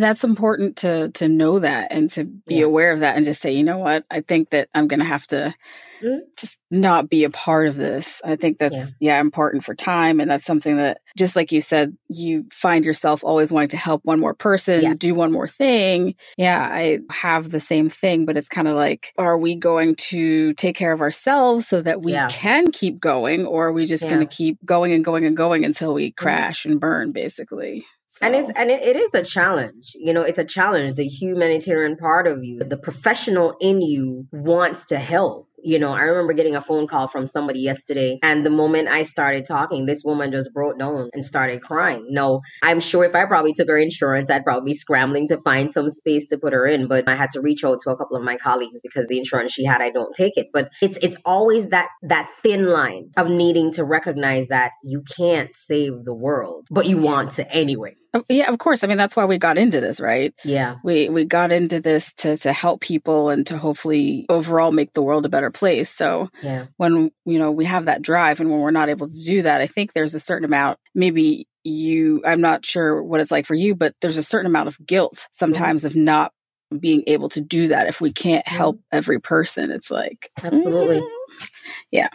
that's 0.00 0.22
important 0.22 0.76
to 0.76 1.10
to 1.10 1.28
know 1.28 1.58
that 1.58 1.88
and 1.90 2.08
to 2.10 2.24
be 2.24 2.56
yeah. 2.56 2.64
aware 2.64 2.92
of 2.92 3.00
that 3.00 3.16
and 3.16 3.24
just 3.24 3.42
say, 3.42 3.52
you 3.52 3.64
know 3.64 3.78
what, 3.78 4.04
I 4.10 4.20
think 4.20 4.50
that 4.50 4.68
I'm 4.74 4.86
going 4.86 5.00
to 5.00 5.06
have 5.06 5.26
to 5.28 5.54
mm-hmm. 6.02 6.20
just 6.36 6.58
not 6.70 7.10
be 7.10 7.24
a 7.24 7.30
part 7.30 7.66
of 7.66 7.76
this. 7.76 8.20
I 8.24 8.36
think 8.36 8.58
that's 8.58 8.74
yeah. 8.74 8.86
yeah. 9.00 9.20
important 9.20 9.64
for 9.64 9.74
time 9.74 10.20
and 10.20 10.30
that's 10.30 10.44
something 10.44 10.76
that 10.76 11.02
just 11.16 11.36
like 11.36 11.52
you 11.52 11.60
said, 11.60 11.96
you 12.08 12.46
find 12.52 12.84
yourself 12.84 13.22
always 13.24 13.52
wanting 13.52 13.70
to 13.70 13.76
help 13.76 14.02
one 14.04 14.20
more 14.20 14.34
person, 14.34 14.82
yeah. 14.82 14.94
do 14.96 15.14
one 15.14 15.32
more 15.32 15.48
thing. 15.48 16.14
Yeah, 16.38 16.66
I 16.70 17.00
have 17.10 17.50
the 17.50 17.60
same 17.60 17.90
thing, 17.90 18.24
but 18.24 18.36
it's 18.36 18.48
kind 18.48 18.68
of 18.68 18.76
like 18.76 19.12
are 19.18 19.36
we 19.36 19.56
going 19.56 19.96
to 19.96 20.54
take 20.54 20.76
care 20.76 20.92
of 20.92 21.00
ourselves 21.00 21.68
so 21.68 21.82
that 21.82 22.02
we 22.02 22.12
can 22.30 22.70
keep 22.70 23.00
going 23.00 23.46
or 23.46 23.68
are 23.68 23.72
we 23.72 23.86
just 23.86 24.04
going 24.04 24.20
to 24.20 24.26
keep 24.26 24.58
going 24.64 24.92
and 24.92 25.04
going 25.04 25.26
and 25.26 25.36
going 25.36 25.64
until 25.64 25.92
we 25.92 26.08
mm-hmm. 26.08 26.22
crash 26.22 26.62
mm-hmm. 26.62 26.72
and 26.72 26.80
burn 26.80 27.12
basically? 27.12 27.84
So. 28.14 28.26
And 28.26 28.34
it's 28.34 28.50
and 28.56 28.70
it, 28.70 28.82
it 28.82 28.94
is 28.94 29.14
a 29.14 29.22
challenge. 29.22 29.92
You 29.94 30.12
know, 30.12 30.20
it's 30.20 30.36
a 30.36 30.44
challenge. 30.44 30.96
The 30.96 31.06
humanitarian 31.06 31.96
part 31.96 32.26
of 32.26 32.44
you, 32.44 32.58
the 32.58 32.76
professional 32.76 33.56
in 33.58 33.80
you 33.80 34.26
wants 34.30 34.84
to 34.86 34.98
help. 34.98 35.48
You 35.64 35.78
know, 35.78 35.92
I 35.92 36.02
remember 36.02 36.34
getting 36.34 36.54
a 36.54 36.60
phone 36.60 36.86
call 36.86 37.08
from 37.08 37.26
somebody 37.26 37.60
yesterday, 37.60 38.18
and 38.22 38.44
the 38.44 38.50
moment 38.50 38.88
I 38.88 39.04
started 39.04 39.46
talking, 39.46 39.86
this 39.86 40.02
woman 40.04 40.30
just 40.30 40.52
broke 40.52 40.78
down 40.78 41.08
and 41.14 41.24
started 41.24 41.62
crying. 41.62 42.04
No, 42.10 42.42
I'm 42.62 42.80
sure 42.80 43.04
if 43.04 43.14
I 43.14 43.24
probably 43.24 43.54
took 43.54 43.68
her 43.68 43.78
insurance, 43.78 44.28
I'd 44.28 44.44
probably 44.44 44.72
be 44.72 44.74
scrambling 44.74 45.26
to 45.28 45.38
find 45.38 45.72
some 45.72 45.88
space 45.88 46.26
to 46.28 46.38
put 46.38 46.52
her 46.52 46.66
in. 46.66 46.88
But 46.88 47.08
I 47.08 47.14
had 47.14 47.30
to 47.30 47.40
reach 47.40 47.64
out 47.64 47.78
to 47.84 47.90
a 47.90 47.96
couple 47.96 48.18
of 48.18 48.24
my 48.24 48.36
colleagues 48.36 48.78
because 48.82 49.06
the 49.06 49.16
insurance 49.16 49.52
she 49.52 49.64
had, 49.64 49.80
I 49.80 49.88
don't 49.88 50.14
take 50.14 50.36
it. 50.36 50.48
But 50.52 50.70
it's 50.82 50.98
it's 51.00 51.16
always 51.24 51.70
that 51.70 51.88
that 52.02 52.30
thin 52.42 52.66
line 52.66 53.10
of 53.16 53.30
needing 53.30 53.72
to 53.72 53.84
recognize 53.84 54.48
that 54.48 54.72
you 54.82 55.02
can't 55.16 55.56
save 55.56 56.04
the 56.04 56.14
world, 56.14 56.66
but 56.70 56.84
you 56.84 56.98
want 56.98 57.30
to 57.32 57.50
anyway. 57.50 57.96
Oh, 58.14 58.24
yeah, 58.28 58.50
of 58.50 58.58
course. 58.58 58.84
I 58.84 58.88
mean, 58.88 58.98
that's 58.98 59.16
why 59.16 59.24
we 59.24 59.38
got 59.38 59.56
into 59.56 59.80
this, 59.80 59.98
right? 59.98 60.34
Yeah. 60.44 60.76
We 60.84 61.08
we 61.08 61.24
got 61.24 61.50
into 61.50 61.80
this 61.80 62.12
to 62.18 62.36
to 62.38 62.52
help 62.52 62.80
people 62.80 63.30
and 63.30 63.46
to 63.46 63.56
hopefully 63.56 64.26
overall 64.28 64.70
make 64.70 64.92
the 64.92 65.02
world 65.02 65.24
a 65.24 65.30
better 65.30 65.50
place. 65.50 65.88
So 65.88 66.28
yeah. 66.42 66.66
when 66.76 67.10
you 67.24 67.38
know 67.38 67.50
we 67.50 67.64
have 67.64 67.86
that 67.86 68.02
drive 68.02 68.40
and 68.40 68.50
when 68.50 68.60
we're 68.60 68.70
not 68.70 68.90
able 68.90 69.08
to 69.08 69.24
do 69.24 69.42
that, 69.42 69.62
I 69.62 69.66
think 69.66 69.92
there's 69.92 70.14
a 70.14 70.20
certain 70.20 70.44
amount 70.44 70.78
maybe 70.94 71.46
you 71.64 72.22
I'm 72.26 72.40
not 72.40 72.66
sure 72.66 73.02
what 73.02 73.20
it's 73.20 73.30
like 73.30 73.46
for 73.46 73.54
you, 73.54 73.74
but 73.74 73.94
there's 74.00 74.18
a 74.18 74.22
certain 74.22 74.46
amount 74.46 74.68
of 74.68 74.84
guilt 74.84 75.14
mm-hmm. 75.14 75.28
sometimes 75.32 75.80
mm-hmm. 75.80 75.98
of 75.98 76.04
not 76.04 76.32
being 76.78 77.04
able 77.06 77.28
to 77.30 77.40
do 77.40 77.68
that 77.68 77.86
if 77.86 78.00
we 78.00 78.12
can't 78.12 78.44
mm-hmm. 78.44 78.56
help 78.56 78.80
every 78.90 79.20
person. 79.20 79.70
It's 79.70 79.90
like 79.90 80.30
Absolutely. 80.42 81.00
Mm, 81.00 81.48
yeah. 81.90 82.08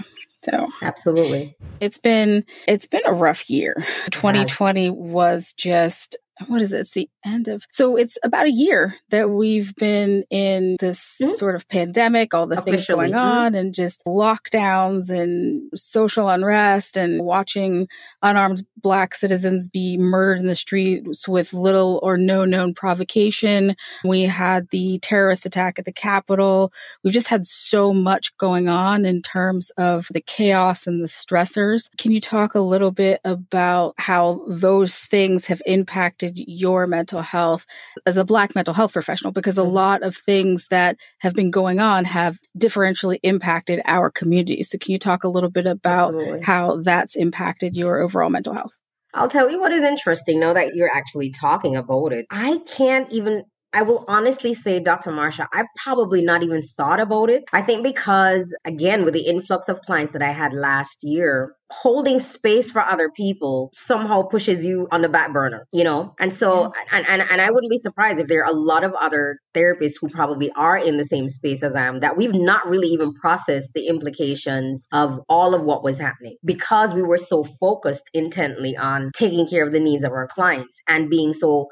So 0.50 0.68
absolutely. 0.82 1.56
It's 1.80 1.98
been 1.98 2.46
it's 2.68 2.88
been 2.88 3.02
a 3.06 3.14
rough 3.14 3.50
year. 3.50 3.76
2020 4.12 4.90
was 4.92 5.54
just 5.54 6.18
what 6.46 6.62
is 6.62 6.74
it? 6.74 6.82
It's 6.82 6.94
the 6.94 7.10
end 7.26 7.48
of. 7.48 7.66
So 7.70 7.96
it's 7.96 8.18
about 8.24 8.46
a 8.46 8.52
year 8.52 8.96
that 9.10 9.30
we've 9.30 9.74
been 9.76 10.24
in 10.30 10.78
this 10.80 11.18
mm-hmm. 11.22 11.32
sort 11.32 11.56
of 11.56 11.68
pandemic, 11.68 12.34
all 12.34 12.46
the 12.46 12.58
Officially. 12.58 12.78
things 12.78 12.88
going 12.88 13.12
mm-hmm. 13.12 13.46
on, 13.46 13.56
and 13.56 13.74
just 13.74 14.04
lockdowns 14.06 15.10
and 15.10 15.70
social 15.76 16.30
unrest, 16.30 16.98
and 16.98 17.24
watching 17.24 17.88
unarmed 18.22 18.64
Black 18.78 19.16
citizens 19.16 19.68
be 19.68 19.98
murdered 19.98 20.40
in 20.40 20.48
the 20.48 20.56
streets 20.56 21.28
with 21.28 21.54
little 21.54 22.00
or 22.04 22.18
no 22.18 22.46
known 22.46 22.74
provocation. 22.74 23.76
We 24.04 24.24
had 24.24 24.70
the 24.70 25.00
terrorist 25.00 25.46
attack 25.46 25.80
at 25.80 25.86
the 25.86 25.92
Capitol. 25.92 26.72
We've 27.04 27.14
just 27.14 27.28
had 27.28 27.46
so 27.46 27.94
much 27.94 28.36
going 28.38 28.70
on 28.70 29.06
in 29.06 29.22
terms 29.22 29.72
of 29.72 30.08
the 30.12 30.22
chaos 30.22 30.86
and 30.86 31.02
the 31.02 31.08
stressors. 31.08 31.90
Can 31.98 32.12
you 32.12 32.22
talk 32.22 32.54
a 32.54 32.60
little 32.60 32.92
bit 32.92 33.20
about 33.24 33.96
how 33.98 34.44
those 34.48 34.98
things 35.00 35.46
have 35.48 35.62
impacted? 35.66 36.27
Impacted 36.28 36.46
your 36.48 36.88
mental 36.88 37.22
health 37.22 37.66
as 38.06 38.18
a 38.18 38.26
Black 38.26 38.56
mental 38.56 38.74
health 38.74 38.94
professional? 38.94 39.32
Because 39.32 39.58
a 39.58 39.62
mm-hmm. 39.62 39.74
lot 39.74 40.04
of 40.04 40.16
things 40.16 40.68
that 40.70 40.98
have 41.20 41.34
been 41.34 41.52
going 41.52 41.80
on 41.80 42.06
have 42.06 42.38
differentially 42.58 43.20
impacted 43.24 43.82
our 43.86 44.10
community. 44.10 44.64
So, 44.64 44.78
can 44.78 44.92
you 44.92 45.00
talk 45.00 45.24
a 45.24 45.30
little 45.30 45.50
bit 45.50 45.66
about 45.66 46.16
Absolutely. 46.16 46.42
how 46.44 46.82
that's 46.82 47.16
impacted 47.16 47.76
your 47.76 48.00
overall 48.00 48.30
mental 48.30 48.54
health? 48.54 48.80
I'll 49.14 49.30
tell 49.30 49.50
you 49.50 49.60
what 49.60 49.72
is 49.72 49.84
interesting 49.84 50.40
now 50.40 50.54
that 50.54 50.76
you're 50.76 50.94
actually 50.94 51.32
talking 51.32 51.76
about 51.76 52.14
it. 52.14 52.26
I 52.30 52.60
can't 52.68 53.12
even 53.12 53.44
I 53.74 53.82
will 53.82 54.06
honestly 54.08 54.54
say, 54.54 54.80
Dr. 54.80 55.12
Marsha, 55.12 55.46
I've 55.54 55.68
probably 55.76 56.22
not 56.22 56.42
even 56.42 56.62
thought 56.62 57.02
about 57.02 57.30
it. 57.30 57.44
I 57.52 57.62
think 57.62 57.84
because, 57.84 58.56
again, 58.66 59.04
with 59.04 59.14
the 59.14 59.28
influx 59.28 59.68
of 59.68 59.82
clients 59.82 60.14
that 60.14 60.22
I 60.22 60.32
had 60.32 60.54
last 60.54 61.04
year, 61.04 61.54
holding 61.70 62.20
space 62.20 62.72
for 62.72 62.82
other 62.82 63.10
people 63.10 63.70
somehow 63.74 64.24
pushes 64.24 64.66
you 64.66 64.88
on 64.92 65.02
the 65.02 65.10
back 65.10 65.34
burner, 65.34 65.68
you 65.74 65.84
know? 65.84 66.14
And 66.20 66.34
so, 66.34 66.72
and, 66.92 67.06
and, 67.08 67.22
and 67.30 67.42
I 67.42 67.52
wouldn't 67.52 67.70
be 67.70 67.78
surprised 67.78 68.20
if 68.20 68.28
there 68.28 68.44
are 68.44 68.50
a 68.50 68.56
lot 68.56 68.84
of 68.84 68.94
other 68.94 69.38
therapists 69.54 69.96
who 70.00 70.08
probably 70.10 70.50
are 70.52 70.78
in 70.78 70.98
the 70.98 71.04
same 71.04 71.28
space 71.28 71.64
as 71.64 71.76
I 71.76 71.86
am 71.86 72.00
that 72.00 72.16
we've 72.16 72.34
not 72.34 72.68
really 72.68 72.88
even 72.88 73.14
processed 73.14 73.74
the 73.74 73.88
implications 73.88 74.88
of 74.94 75.20
all 75.28 75.54
of 75.54 75.64
what 75.64 75.84
was 75.84 76.00
happening 76.00 76.38
because 76.46 76.94
we 76.94 77.04
were 77.04 77.18
so 77.18 77.44
focused 77.60 78.06
intently 78.14 78.78
on 78.78 79.12
taking 79.16 79.48
care 79.48 79.66
of 79.66 79.74
the 79.74 79.80
needs 79.80 80.04
of 80.04 80.14
our 80.14 80.28
clients 80.28 80.80
and 80.88 81.10
being 81.10 81.34
so 81.34 81.68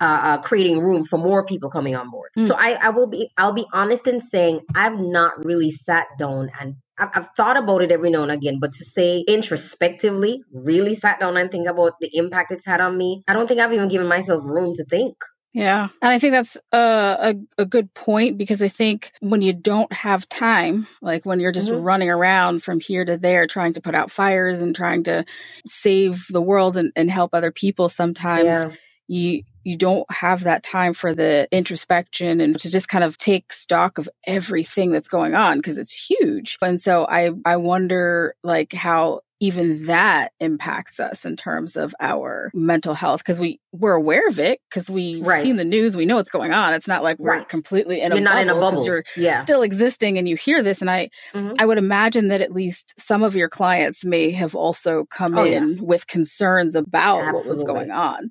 uh, 0.00 0.20
uh, 0.22 0.38
creating 0.38 0.80
room 0.80 1.04
for 1.04 1.16
more 1.16 1.44
people 1.46 1.70
coming 1.70 1.94
on 1.94 2.10
board. 2.10 2.30
Mm. 2.36 2.48
So 2.48 2.56
I, 2.58 2.72
I 2.72 2.88
will 2.90 3.06
be, 3.06 3.30
I'll 3.38 3.52
be 3.52 3.66
honest 3.72 4.08
in 4.08 4.20
saying 4.20 4.60
I've 4.74 4.98
not 4.98 5.44
really 5.44 5.70
sat 5.70 6.06
down 6.18 6.50
and 6.60 6.74
I've, 6.98 7.08
I've, 7.14 7.28
thought 7.36 7.56
about 7.56 7.82
it 7.82 7.90
every 7.90 8.10
now 8.10 8.22
and 8.22 8.32
again, 8.32 8.58
but 8.60 8.72
to 8.72 8.84
say 8.84 9.24
introspectively, 9.26 10.42
really 10.52 10.94
sat 10.94 11.20
down 11.20 11.36
and 11.36 11.50
think 11.50 11.68
about 11.68 11.94
the 12.00 12.10
impact 12.16 12.52
it's 12.52 12.66
had 12.66 12.80
on 12.80 12.98
me, 12.98 13.22
I 13.26 13.32
don't 13.32 13.46
think 13.46 13.60
I've 13.60 13.72
even 13.72 13.88
given 13.88 14.06
myself 14.06 14.44
room 14.44 14.74
to 14.74 14.84
think. 14.84 15.16
Yeah. 15.54 15.88
And 16.00 16.10
I 16.10 16.18
think 16.18 16.32
that's 16.32 16.56
a, 16.72 16.78
a, 16.78 17.62
a, 17.62 17.66
good 17.66 17.92
point 17.92 18.38
because 18.38 18.62
I 18.62 18.68
think 18.68 19.12
when 19.20 19.42
you 19.42 19.52
don't 19.52 19.92
have 19.92 20.26
time, 20.30 20.86
like 21.02 21.26
when 21.26 21.40
you're 21.40 21.52
just 21.52 21.70
mm-hmm. 21.70 21.82
running 21.82 22.08
around 22.08 22.62
from 22.62 22.80
here 22.80 23.04
to 23.04 23.18
there 23.18 23.46
trying 23.46 23.74
to 23.74 23.82
put 23.82 23.94
out 23.94 24.10
fires 24.10 24.62
and 24.62 24.74
trying 24.74 25.02
to 25.04 25.26
save 25.66 26.24
the 26.30 26.40
world 26.40 26.78
and, 26.78 26.90
and 26.96 27.10
help 27.10 27.34
other 27.34 27.52
people, 27.52 27.90
sometimes 27.90 28.46
yeah. 28.46 28.70
You 29.12 29.42
you 29.64 29.76
don't 29.76 30.10
have 30.10 30.42
that 30.42 30.62
time 30.64 30.92
for 30.92 31.14
the 31.14 31.46
introspection 31.52 32.40
and 32.40 32.58
to 32.58 32.70
just 32.70 32.88
kind 32.88 33.04
of 33.04 33.16
take 33.16 33.52
stock 33.52 33.98
of 33.98 34.08
everything 34.26 34.90
that's 34.90 35.06
going 35.06 35.34
on 35.34 35.58
because 35.58 35.78
it's 35.78 35.92
huge. 35.92 36.58
And 36.62 36.80
so 36.80 37.06
I 37.08 37.30
I 37.44 37.56
wonder 37.56 38.34
like 38.42 38.72
how 38.72 39.20
even 39.38 39.86
that 39.86 40.30
impacts 40.38 41.00
us 41.00 41.24
in 41.24 41.36
terms 41.36 41.76
of 41.76 41.92
our 41.98 42.52
mental 42.54 42.94
health 42.94 43.18
because 43.20 43.40
we 43.40 43.58
we're 43.72 43.94
aware 43.94 44.28
of 44.28 44.38
it 44.38 44.60
because 44.70 44.88
we've 44.88 45.26
right. 45.26 45.42
seen 45.42 45.56
the 45.56 45.64
news 45.64 45.96
we 45.96 46.06
know 46.06 46.14
what's 46.14 46.30
going 46.30 46.52
on 46.52 46.72
it's 46.72 46.86
not 46.86 47.02
like 47.02 47.18
we're 47.18 47.38
right. 47.38 47.48
completely 47.48 48.00
in 48.00 48.12
you're 48.12 48.18
a 48.18 48.20
not 48.20 48.34
bubble 48.34 48.42
in 48.42 48.56
a 48.56 48.60
bubble 48.60 48.84
you're 48.84 49.04
yeah. 49.16 49.40
still 49.40 49.62
existing 49.62 50.16
and 50.16 50.28
you 50.28 50.36
hear 50.36 50.62
this 50.62 50.80
and 50.80 50.88
i 50.88 51.10
mm-hmm. 51.34 51.54
i 51.58 51.66
would 51.66 51.76
imagine 51.76 52.28
that 52.28 52.40
at 52.40 52.52
least 52.52 52.94
some 53.00 53.24
of 53.24 53.34
your 53.34 53.48
clients 53.48 54.04
may 54.04 54.30
have 54.30 54.54
also 54.54 55.06
come 55.06 55.36
oh, 55.36 55.44
in 55.44 55.70
yeah. 55.70 55.82
with 55.82 56.06
concerns 56.06 56.76
about 56.76 57.22
Absolutely. 57.22 57.42
what 57.42 57.50
was 57.50 57.64
going 57.64 57.90
on 57.90 58.30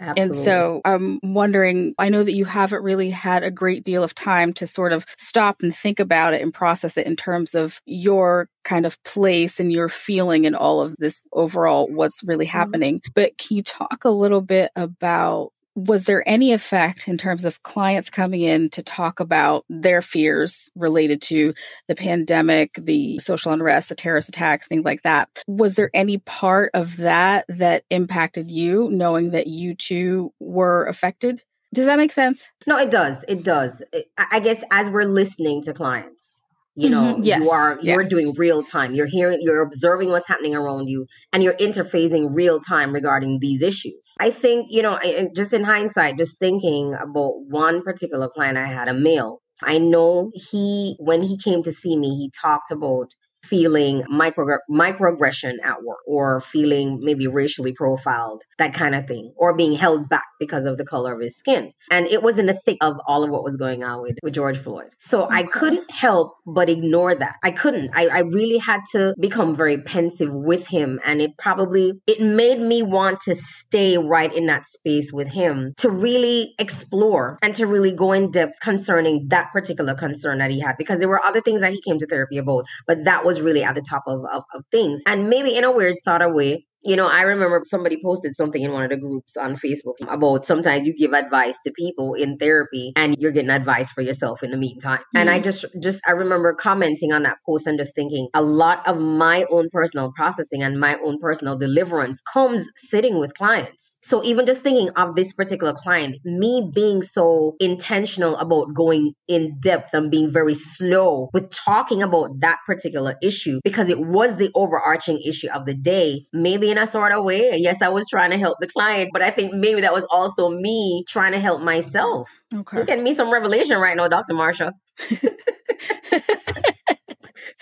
Absolutely. 0.00 0.22
And 0.22 0.34
so 0.34 0.80
I'm 0.84 1.20
wondering, 1.22 1.94
I 1.98 2.08
know 2.08 2.22
that 2.22 2.32
you 2.32 2.44
haven't 2.44 2.82
really 2.82 3.10
had 3.10 3.42
a 3.42 3.50
great 3.50 3.84
deal 3.84 4.02
of 4.02 4.14
time 4.14 4.52
to 4.54 4.66
sort 4.66 4.92
of 4.92 5.06
stop 5.18 5.62
and 5.62 5.74
think 5.74 6.00
about 6.00 6.34
it 6.34 6.42
and 6.42 6.52
process 6.52 6.96
it 6.96 7.06
in 7.06 7.16
terms 7.16 7.54
of 7.54 7.80
your 7.86 8.48
kind 8.64 8.84
of 8.84 9.02
place 9.04 9.60
and 9.60 9.72
your 9.72 9.88
feeling 9.88 10.46
and 10.46 10.56
all 10.56 10.80
of 10.80 10.96
this 10.98 11.24
overall, 11.32 11.86
what's 11.88 12.22
really 12.22 12.46
mm-hmm. 12.46 12.58
happening. 12.58 13.00
But 13.14 13.38
can 13.38 13.56
you 13.56 13.62
talk 13.62 14.04
a 14.04 14.10
little 14.10 14.40
bit 14.42 14.70
about 14.76 15.52
was 15.76 16.04
there 16.04 16.26
any 16.26 16.52
effect 16.52 17.06
in 17.06 17.18
terms 17.18 17.44
of 17.44 17.62
clients 17.62 18.08
coming 18.08 18.40
in 18.40 18.70
to 18.70 18.82
talk 18.82 19.20
about 19.20 19.64
their 19.68 20.00
fears 20.00 20.70
related 20.74 21.20
to 21.20 21.52
the 21.86 21.94
pandemic, 21.94 22.74
the 22.74 23.18
social 23.18 23.52
unrest, 23.52 23.90
the 23.90 23.94
terrorist 23.94 24.30
attacks, 24.30 24.66
things 24.66 24.84
like 24.86 25.02
that? 25.02 25.28
Was 25.46 25.74
there 25.74 25.90
any 25.92 26.18
part 26.18 26.70
of 26.72 26.96
that 26.96 27.44
that 27.48 27.84
impacted 27.90 28.50
you, 28.50 28.88
knowing 28.90 29.30
that 29.30 29.46
you 29.46 29.74
too 29.74 30.32
were 30.40 30.86
affected? 30.86 31.42
Does 31.74 31.84
that 31.84 31.98
make 31.98 32.12
sense? 32.12 32.46
No, 32.66 32.78
it 32.78 32.90
does. 32.90 33.24
It 33.28 33.44
does. 33.44 33.82
I 34.16 34.40
guess 34.40 34.64
as 34.70 34.88
we're 34.88 35.04
listening 35.04 35.62
to 35.64 35.74
clients, 35.74 36.35
you 36.76 36.90
know 36.90 37.14
mm-hmm. 37.14 37.22
yes. 37.22 37.42
you 37.42 37.50
are 37.50 37.78
you're 37.80 38.02
yeah. 38.02 38.08
doing 38.08 38.32
real 38.36 38.62
time 38.62 38.94
you're 38.94 39.06
hearing 39.06 39.38
you're 39.40 39.62
observing 39.62 40.10
what's 40.10 40.28
happening 40.28 40.54
around 40.54 40.88
you 40.88 41.06
and 41.32 41.42
you're 41.42 41.54
interfacing 41.54 42.28
real 42.34 42.60
time 42.60 42.92
regarding 42.92 43.38
these 43.40 43.62
issues 43.62 44.14
i 44.20 44.30
think 44.30 44.66
you 44.70 44.82
know 44.82 44.98
just 45.34 45.52
in 45.52 45.64
hindsight 45.64 46.18
just 46.18 46.38
thinking 46.38 46.94
about 46.94 47.32
one 47.48 47.82
particular 47.82 48.28
client 48.28 48.58
i 48.58 48.66
had 48.66 48.88
a 48.88 48.94
male 48.94 49.40
i 49.64 49.78
know 49.78 50.30
he 50.34 50.94
when 50.98 51.22
he 51.22 51.38
came 51.38 51.62
to 51.62 51.72
see 51.72 51.96
me 51.96 52.10
he 52.10 52.30
talked 52.40 52.70
about 52.70 53.14
feeling 53.46 54.04
micro 54.08 54.44
microaggression 54.70 55.54
at 55.62 55.82
work 55.82 55.98
or 56.06 56.40
feeling 56.40 56.98
maybe 57.02 57.26
racially 57.26 57.72
profiled, 57.72 58.42
that 58.58 58.74
kind 58.74 58.94
of 58.94 59.06
thing, 59.06 59.32
or 59.36 59.56
being 59.56 59.72
held 59.72 60.08
back 60.08 60.24
because 60.38 60.64
of 60.64 60.78
the 60.78 60.84
color 60.84 61.14
of 61.14 61.20
his 61.20 61.36
skin. 61.36 61.72
And 61.90 62.06
it 62.06 62.22
was 62.22 62.38
in 62.38 62.46
the 62.46 62.54
thick 62.54 62.78
of 62.80 62.96
all 63.06 63.24
of 63.24 63.30
what 63.30 63.44
was 63.44 63.56
going 63.56 63.84
on 63.84 64.02
with, 64.02 64.18
with 64.22 64.34
George 64.34 64.58
Floyd. 64.58 64.90
So 64.98 65.24
okay. 65.24 65.36
I 65.36 65.42
couldn't 65.44 65.90
help 65.90 66.34
but 66.46 66.68
ignore 66.68 67.14
that. 67.14 67.36
I 67.42 67.50
couldn't. 67.50 67.90
I, 67.94 68.08
I 68.08 68.20
really 68.20 68.58
had 68.58 68.80
to 68.92 69.14
become 69.20 69.54
very 69.54 69.80
pensive 69.80 70.34
with 70.34 70.66
him. 70.66 71.00
And 71.04 71.20
it 71.20 71.36
probably 71.38 71.92
it 72.06 72.20
made 72.20 72.60
me 72.60 72.82
want 72.82 73.20
to 73.22 73.34
stay 73.34 73.98
right 73.98 74.32
in 74.32 74.46
that 74.46 74.66
space 74.66 75.12
with 75.12 75.28
him 75.28 75.74
to 75.78 75.88
really 75.88 76.54
explore 76.58 77.38
and 77.42 77.54
to 77.54 77.66
really 77.66 77.92
go 77.92 78.12
in 78.12 78.30
depth 78.30 78.58
concerning 78.60 79.26
that 79.28 79.52
particular 79.52 79.94
concern 79.94 80.38
that 80.38 80.50
he 80.50 80.60
had 80.60 80.76
because 80.76 80.98
there 80.98 81.08
were 81.08 81.24
other 81.24 81.40
things 81.40 81.60
that 81.60 81.72
he 81.72 81.80
came 81.82 81.98
to 81.98 82.06
therapy 82.06 82.38
about, 82.38 82.64
but 82.86 83.04
that 83.04 83.24
was 83.24 83.36
was 83.36 83.44
really 83.44 83.62
at 83.62 83.74
the 83.74 83.82
top 83.82 84.04
of, 84.06 84.24
of, 84.32 84.44
of 84.54 84.64
things. 84.70 85.02
And 85.06 85.28
maybe 85.28 85.56
in 85.56 85.64
a 85.64 85.70
weird 85.70 85.96
sort 86.02 86.22
of 86.22 86.32
way, 86.32 86.66
you 86.86 86.96
know, 86.96 87.08
I 87.08 87.22
remember 87.22 87.62
somebody 87.64 88.00
posted 88.02 88.34
something 88.34 88.62
in 88.62 88.72
one 88.72 88.84
of 88.84 88.90
the 88.90 88.96
groups 88.96 89.36
on 89.36 89.56
Facebook 89.56 89.94
about 90.08 90.44
sometimes 90.44 90.86
you 90.86 90.94
give 90.94 91.12
advice 91.12 91.58
to 91.64 91.72
people 91.72 92.14
in 92.14 92.36
therapy 92.38 92.92
and 92.96 93.16
you're 93.18 93.32
getting 93.32 93.50
advice 93.50 93.90
for 93.92 94.02
yourself 94.02 94.42
in 94.42 94.50
the 94.50 94.56
meantime. 94.56 94.98
Mm-hmm. 94.98 95.18
And 95.18 95.30
I 95.30 95.34
mm-hmm. 95.34 95.44
just, 95.44 95.64
just, 95.82 96.00
I 96.06 96.12
remember 96.12 96.54
commenting 96.54 97.12
on 97.12 97.22
that 97.24 97.38
post 97.44 97.66
and 97.66 97.78
just 97.78 97.94
thinking 97.94 98.28
a 98.34 98.42
lot 98.42 98.86
of 98.86 99.00
my 99.00 99.44
own 99.50 99.68
personal 99.72 100.12
processing 100.14 100.62
and 100.62 100.78
my 100.78 100.96
own 101.04 101.18
personal 101.18 101.58
deliverance 101.58 102.20
comes 102.32 102.68
sitting 102.76 103.18
with 103.18 103.34
clients. 103.34 103.98
So 104.02 104.22
even 104.24 104.46
just 104.46 104.62
thinking 104.62 104.90
of 104.90 105.16
this 105.16 105.32
particular 105.32 105.72
client, 105.72 106.16
me 106.24 106.70
being 106.72 107.02
so 107.02 107.56
intentional 107.60 108.36
about 108.36 108.74
going 108.74 109.12
in 109.28 109.58
depth 109.60 109.92
and 109.94 110.10
being 110.10 110.32
very 110.32 110.54
slow 110.54 111.30
with 111.32 111.50
talking 111.50 112.02
about 112.02 112.40
that 112.40 112.58
particular 112.66 113.16
issue 113.22 113.60
because 113.64 113.88
it 113.88 114.00
was 114.00 114.36
the 114.36 114.50
overarching 114.54 115.20
issue 115.26 115.48
of 115.50 115.66
the 115.66 115.74
day, 115.74 116.26
maybe 116.32 116.70
in 116.76 116.82
a 116.82 116.86
sort 116.86 117.12
of 117.12 117.24
way. 117.24 117.52
Yes, 117.56 117.82
I 117.82 117.88
was 117.88 118.06
trying 118.08 118.30
to 118.30 118.38
help 118.38 118.58
the 118.60 118.66
client, 118.66 119.10
but 119.12 119.22
I 119.22 119.30
think 119.30 119.52
maybe 119.52 119.80
that 119.80 119.92
was 119.92 120.06
also 120.10 120.50
me 120.50 121.04
trying 121.08 121.32
to 121.32 121.40
help 121.40 121.62
myself. 121.62 122.28
Okay. 122.54 122.76
You're 122.76 122.86
getting 122.86 123.04
me 123.04 123.14
some 123.14 123.32
revelation 123.32 123.78
right 123.78 123.96
now, 123.96 124.08
Dr. 124.08 124.34
Marsha. 124.34 124.72
it's 125.10 125.36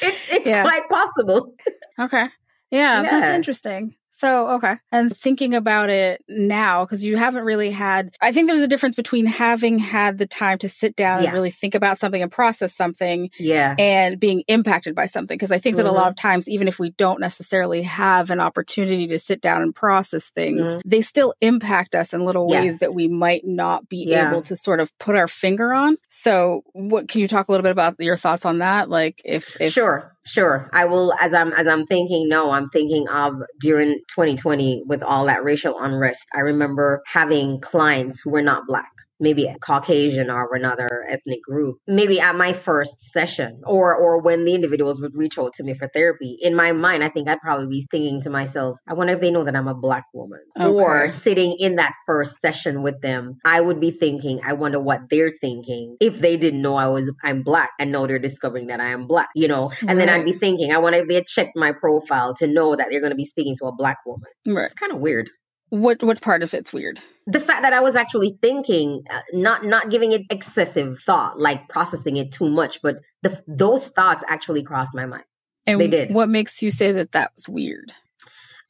it's 0.01 0.47
yeah. 0.47 0.63
quite 0.63 0.89
possible. 0.91 1.55
Okay. 1.99 2.29
Yeah, 2.71 3.03
yeah, 3.03 3.03
that's 3.03 3.37
interesting. 3.37 3.95
So, 4.17 4.51
okay. 4.51 4.77
And 4.93 5.15
thinking 5.15 5.55
about 5.55 5.91
it 5.91 6.23
now, 6.29 6.85
because 6.85 7.03
you 7.03 7.17
haven't 7.17 7.43
really 7.43 7.73
had, 7.73 8.15
I 8.23 8.31
think 8.31 8.47
there's 8.47 8.63
a 8.63 8.69
difference 8.69 8.95
between 8.95 9.27
having 9.27 9.81
had 9.81 10.19
the 10.19 10.27
time 10.27 10.59
to 10.59 10.69
sit 10.69 10.95
down 10.95 11.21
yeah. 11.21 11.31
and 11.31 11.35
really 11.35 11.51
think 11.51 11.75
about 11.75 11.99
something 11.99 12.23
and 12.23 12.31
process 12.31 12.73
something. 12.73 13.31
Yeah. 13.41 13.75
And 13.77 14.21
being 14.21 14.45
impacted 14.47 14.95
by 14.95 15.07
something. 15.07 15.37
Because 15.37 15.51
I 15.51 15.59
think 15.59 15.77
mm-hmm. 15.77 15.87
that 15.87 15.91
a 15.91 15.93
lot 15.93 16.03
mm-hmm. 16.03 16.11
of 16.11 16.17
times, 16.17 16.49
even 16.49 16.69
if 16.69 16.79
we 16.79 16.91
don't 16.91 17.19
necessarily 17.19 17.83
have 17.83 18.31
an 18.31 18.39
opportunity 18.39 19.09
to 19.09 19.19
sit 19.19 19.41
down 19.41 19.63
and 19.63 19.75
process 19.75 20.31
things, 20.31 20.69
mm-hmm. 20.69 20.89
they 20.89 21.01
still 21.01 21.35
impact 21.41 21.97
us 21.97 22.15
in 22.15 22.25
little 22.25 22.47
ways 22.47 22.79
that 22.79 22.95
we 22.95 23.09
might 23.09 23.45
not 23.45 23.89
be 23.89 24.05
yeah. 24.09 24.31
able 24.31 24.43
to 24.43 24.55
sort 24.55 24.79
of 24.79 24.97
put 25.01 25.17
our 25.17 25.27
finger 25.27 25.75
on. 25.75 25.97
So, 26.09 26.63
what 26.73 27.09
can 27.09 27.21
you 27.21 27.27
talk 27.27 27.49
a 27.49 27.51
little 27.51 27.65
bit 27.65 27.73
about 27.73 27.97
your 27.99 28.17
thoughts 28.17 28.45
on 28.45 28.59
that? 28.59 28.89
Like, 28.89 29.21
if, 29.25 29.61
if 29.61 29.73
sure. 29.73 30.14
Sure. 30.27 30.71
I 30.73 30.87
will 30.87 31.13
as 31.21 31.35
I'm 31.35 31.53
as 31.53 31.67
I'm 31.67 31.85
thinking 31.87 32.29
no, 32.29 32.51
I'm 32.51 32.69
thinking 32.71 33.07
of 33.09 33.35
during 33.61 34.01
2020 34.09 34.83
with 34.87 35.03
all 35.03 35.27
that 35.27 35.45
racial 35.45 35.79
unrest. 35.79 36.27
I 36.35 36.41
remember 36.41 37.03
having 37.07 37.61
clients 37.61 38.23
who 38.23 38.31
were 38.31 38.41
not 38.43 38.67
black 38.67 38.91
maybe 39.21 39.47
a 39.47 39.59
Caucasian 39.59 40.31
or 40.31 40.55
another 40.55 41.05
ethnic 41.09 41.43
group, 41.43 41.79
maybe 41.87 42.21
at 42.21 42.35
my 42.35 42.53
first 42.53 43.01
session 43.01 43.61
or 43.65 43.95
or 43.95 44.21
when 44.21 44.45
the 44.45 44.55
individuals 44.55 45.01
would 45.01 45.15
reach 45.15 45.39
out 45.39 45.53
to 45.55 45.65
me 45.65 45.75
for 45.75 45.89
therapy, 45.89 46.37
in 46.41 46.55
my 46.55 46.73
mind, 46.73 47.05
I 47.05 47.09
think 47.09 47.29
I'd 47.29 47.41
probably 47.41 47.69
be 47.69 47.87
thinking 47.91 48.21
to 48.23 48.31
myself, 48.31 48.79
I 48.87 48.95
wonder 48.95 49.13
if 49.13 49.21
they 49.21 49.31
know 49.31 49.45
that 49.45 49.57
I'm 49.57 49.69
a 49.69 49.75
black 49.75 50.05
woman. 50.13 50.41
Okay. 50.59 50.69
Or 50.69 51.09
sitting 51.09 51.57
in 51.59 51.77
that 51.77 51.93
first 52.07 52.41
session 52.41 52.83
with 52.83 53.01
them, 53.01 53.39
I 53.45 53.61
would 53.61 53.81
be 53.81 53.91
thinking, 53.91 54.41
I 54.45 54.55
wonder 54.55 54.81
what 54.81 55.03
they're 55.11 55.33
thinking 55.41 55.97
if 56.01 56.19
they 56.19 56.37
didn't 56.37 56.63
know 56.63 56.77
I 56.77 56.89
was 56.89 57.11
I'm 57.23 57.43
black 57.43 57.71
and 57.79 57.93
now 57.93 58.07
they're 58.07 58.19
discovering 58.19 58.69
that 58.69 58.81
I 58.81 58.91
am 58.91 59.07
black, 59.07 59.29
you 59.35 59.49
know? 59.49 59.71
And 59.81 59.91
right. 59.91 59.99
then 59.99 60.09
I'd 60.09 60.25
be 60.25 60.33
thinking, 60.33 60.73
I 60.73 60.79
wonder 60.79 60.99
if 61.01 61.09
they 61.09 61.15
had 61.15 61.27
checked 61.27 61.57
my 61.57 61.73
profile 61.73 62.35
to 62.35 62.47
know 62.47 62.77
that 62.77 62.89
they're 62.91 63.01
going 63.01 63.13
to 63.13 63.17
be 63.17 63.25
speaking 63.25 63.55
to 63.61 63.67
a 63.67 63.73
black 63.75 63.99
woman. 64.07 64.31
Right. 64.47 64.65
It's 64.65 64.75
kind 64.75 64.93
of 64.93 64.99
weird. 64.99 65.31
What 65.75 66.05
what 66.05 66.21
part 66.21 66.45
of 66.45 66.55
it's 66.55 66.73
weird? 66.73 67.01
The 67.27 67.41
fact 67.41 67.63
that 67.63 67.73
I 67.73 67.81
was 67.81 67.97
actually 67.97 68.39
thinking, 68.41 69.03
uh, 69.11 69.23
not 69.33 69.65
not 69.65 69.91
giving 69.91 70.13
it 70.13 70.23
excessive 70.31 71.01
thought, 71.01 71.41
like 71.41 71.69
processing 71.69 72.17
it 72.17 72.31
too 72.31 72.49
much, 72.49 72.81
but 72.81 72.99
the, 73.23 73.43
those 73.49 73.89
thoughts 73.89 74.23
actually 74.29 74.63
crossed 74.63 74.95
my 74.95 75.07
mind. 75.07 75.25
And 75.67 75.81
they 75.81 75.89
did. 75.89 76.15
What 76.15 76.29
makes 76.29 76.63
you 76.63 76.71
say 76.71 76.93
that 76.93 77.11
that 77.13 77.33
was 77.37 77.49
weird? 77.49 77.93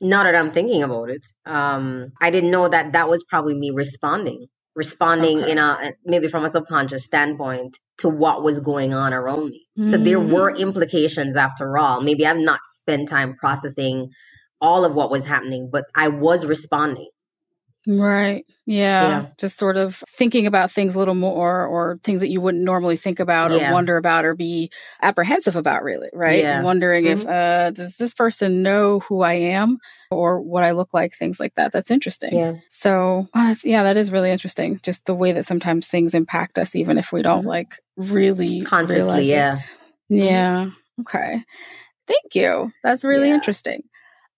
Now 0.00 0.22
that 0.22 0.34
I'm 0.34 0.50
thinking 0.50 0.82
about 0.82 1.10
it, 1.10 1.26
um, 1.44 2.12
I 2.22 2.30
didn't 2.30 2.50
know 2.50 2.68
that 2.68 2.92
that 2.92 3.08
was 3.08 3.22
probably 3.24 3.54
me 3.54 3.70
responding, 3.70 4.46
responding 4.74 5.42
okay. 5.42 5.52
in 5.52 5.58
a 5.58 5.92
maybe 6.06 6.28
from 6.28 6.46
a 6.46 6.48
subconscious 6.48 7.04
standpoint 7.04 7.78
to 7.98 8.08
what 8.08 8.42
was 8.42 8.60
going 8.60 8.94
on 8.94 9.12
around 9.12 9.50
me. 9.50 9.66
Mm. 9.78 9.90
So 9.90 9.98
there 9.98 10.20
were 10.20 10.52
mm. 10.52 10.58
implications 10.58 11.36
after 11.36 11.76
all. 11.76 12.00
Maybe 12.00 12.26
I've 12.26 12.38
not 12.38 12.60
spent 12.64 13.08
time 13.08 13.36
processing 13.36 14.10
all 14.60 14.84
of 14.84 14.94
what 14.94 15.10
was 15.10 15.24
happening, 15.24 15.68
but 15.70 15.84
I 15.94 16.08
was 16.08 16.46
responding. 16.46 17.08
Right. 17.86 18.46
Yeah. 18.66 19.02
yeah. 19.08 19.26
Just 19.38 19.58
sort 19.58 19.76
of 19.76 20.02
thinking 20.08 20.46
about 20.46 20.70
things 20.70 20.94
a 20.94 20.98
little 20.98 21.14
more 21.14 21.66
or 21.66 21.98
things 22.02 22.20
that 22.20 22.30
you 22.30 22.40
wouldn't 22.40 22.64
normally 22.64 22.96
think 22.96 23.20
about 23.20 23.50
or 23.50 23.58
yeah. 23.58 23.72
wonder 23.72 23.98
about 23.98 24.24
or 24.24 24.34
be 24.34 24.70
apprehensive 25.02 25.54
about 25.54 25.82
really, 25.82 26.08
right? 26.14 26.38
Yeah. 26.38 26.62
Wondering 26.62 27.04
mm-hmm. 27.04 27.20
if 27.20 27.26
uh 27.26 27.70
does 27.72 27.96
this 27.96 28.14
person 28.14 28.62
know 28.62 29.00
who 29.00 29.20
I 29.20 29.34
am 29.34 29.78
or 30.10 30.40
what 30.40 30.64
I 30.64 30.70
look 30.70 30.94
like, 30.94 31.12
things 31.12 31.38
like 31.38 31.54
that. 31.56 31.72
That's 31.72 31.90
interesting. 31.90 32.34
Yeah. 32.34 32.54
So, 32.70 33.26
well, 33.34 33.54
yeah, 33.64 33.82
that 33.82 33.98
is 33.98 34.10
really 34.10 34.30
interesting. 34.30 34.80
Just 34.82 35.04
the 35.04 35.14
way 35.14 35.32
that 35.32 35.44
sometimes 35.44 35.86
things 35.86 36.14
impact 36.14 36.56
us 36.58 36.74
even 36.74 36.96
if 36.96 37.12
we 37.12 37.20
don't 37.20 37.40
mm-hmm. 37.40 37.48
like 37.48 37.80
really 37.96 38.62
consciously, 38.62 39.28
yeah. 39.28 39.60
Yeah. 40.08 40.70
Okay. 41.00 41.42
Thank 42.06 42.34
you. 42.34 42.72
That's 42.82 43.04
really 43.04 43.30
interesting. 43.30 43.82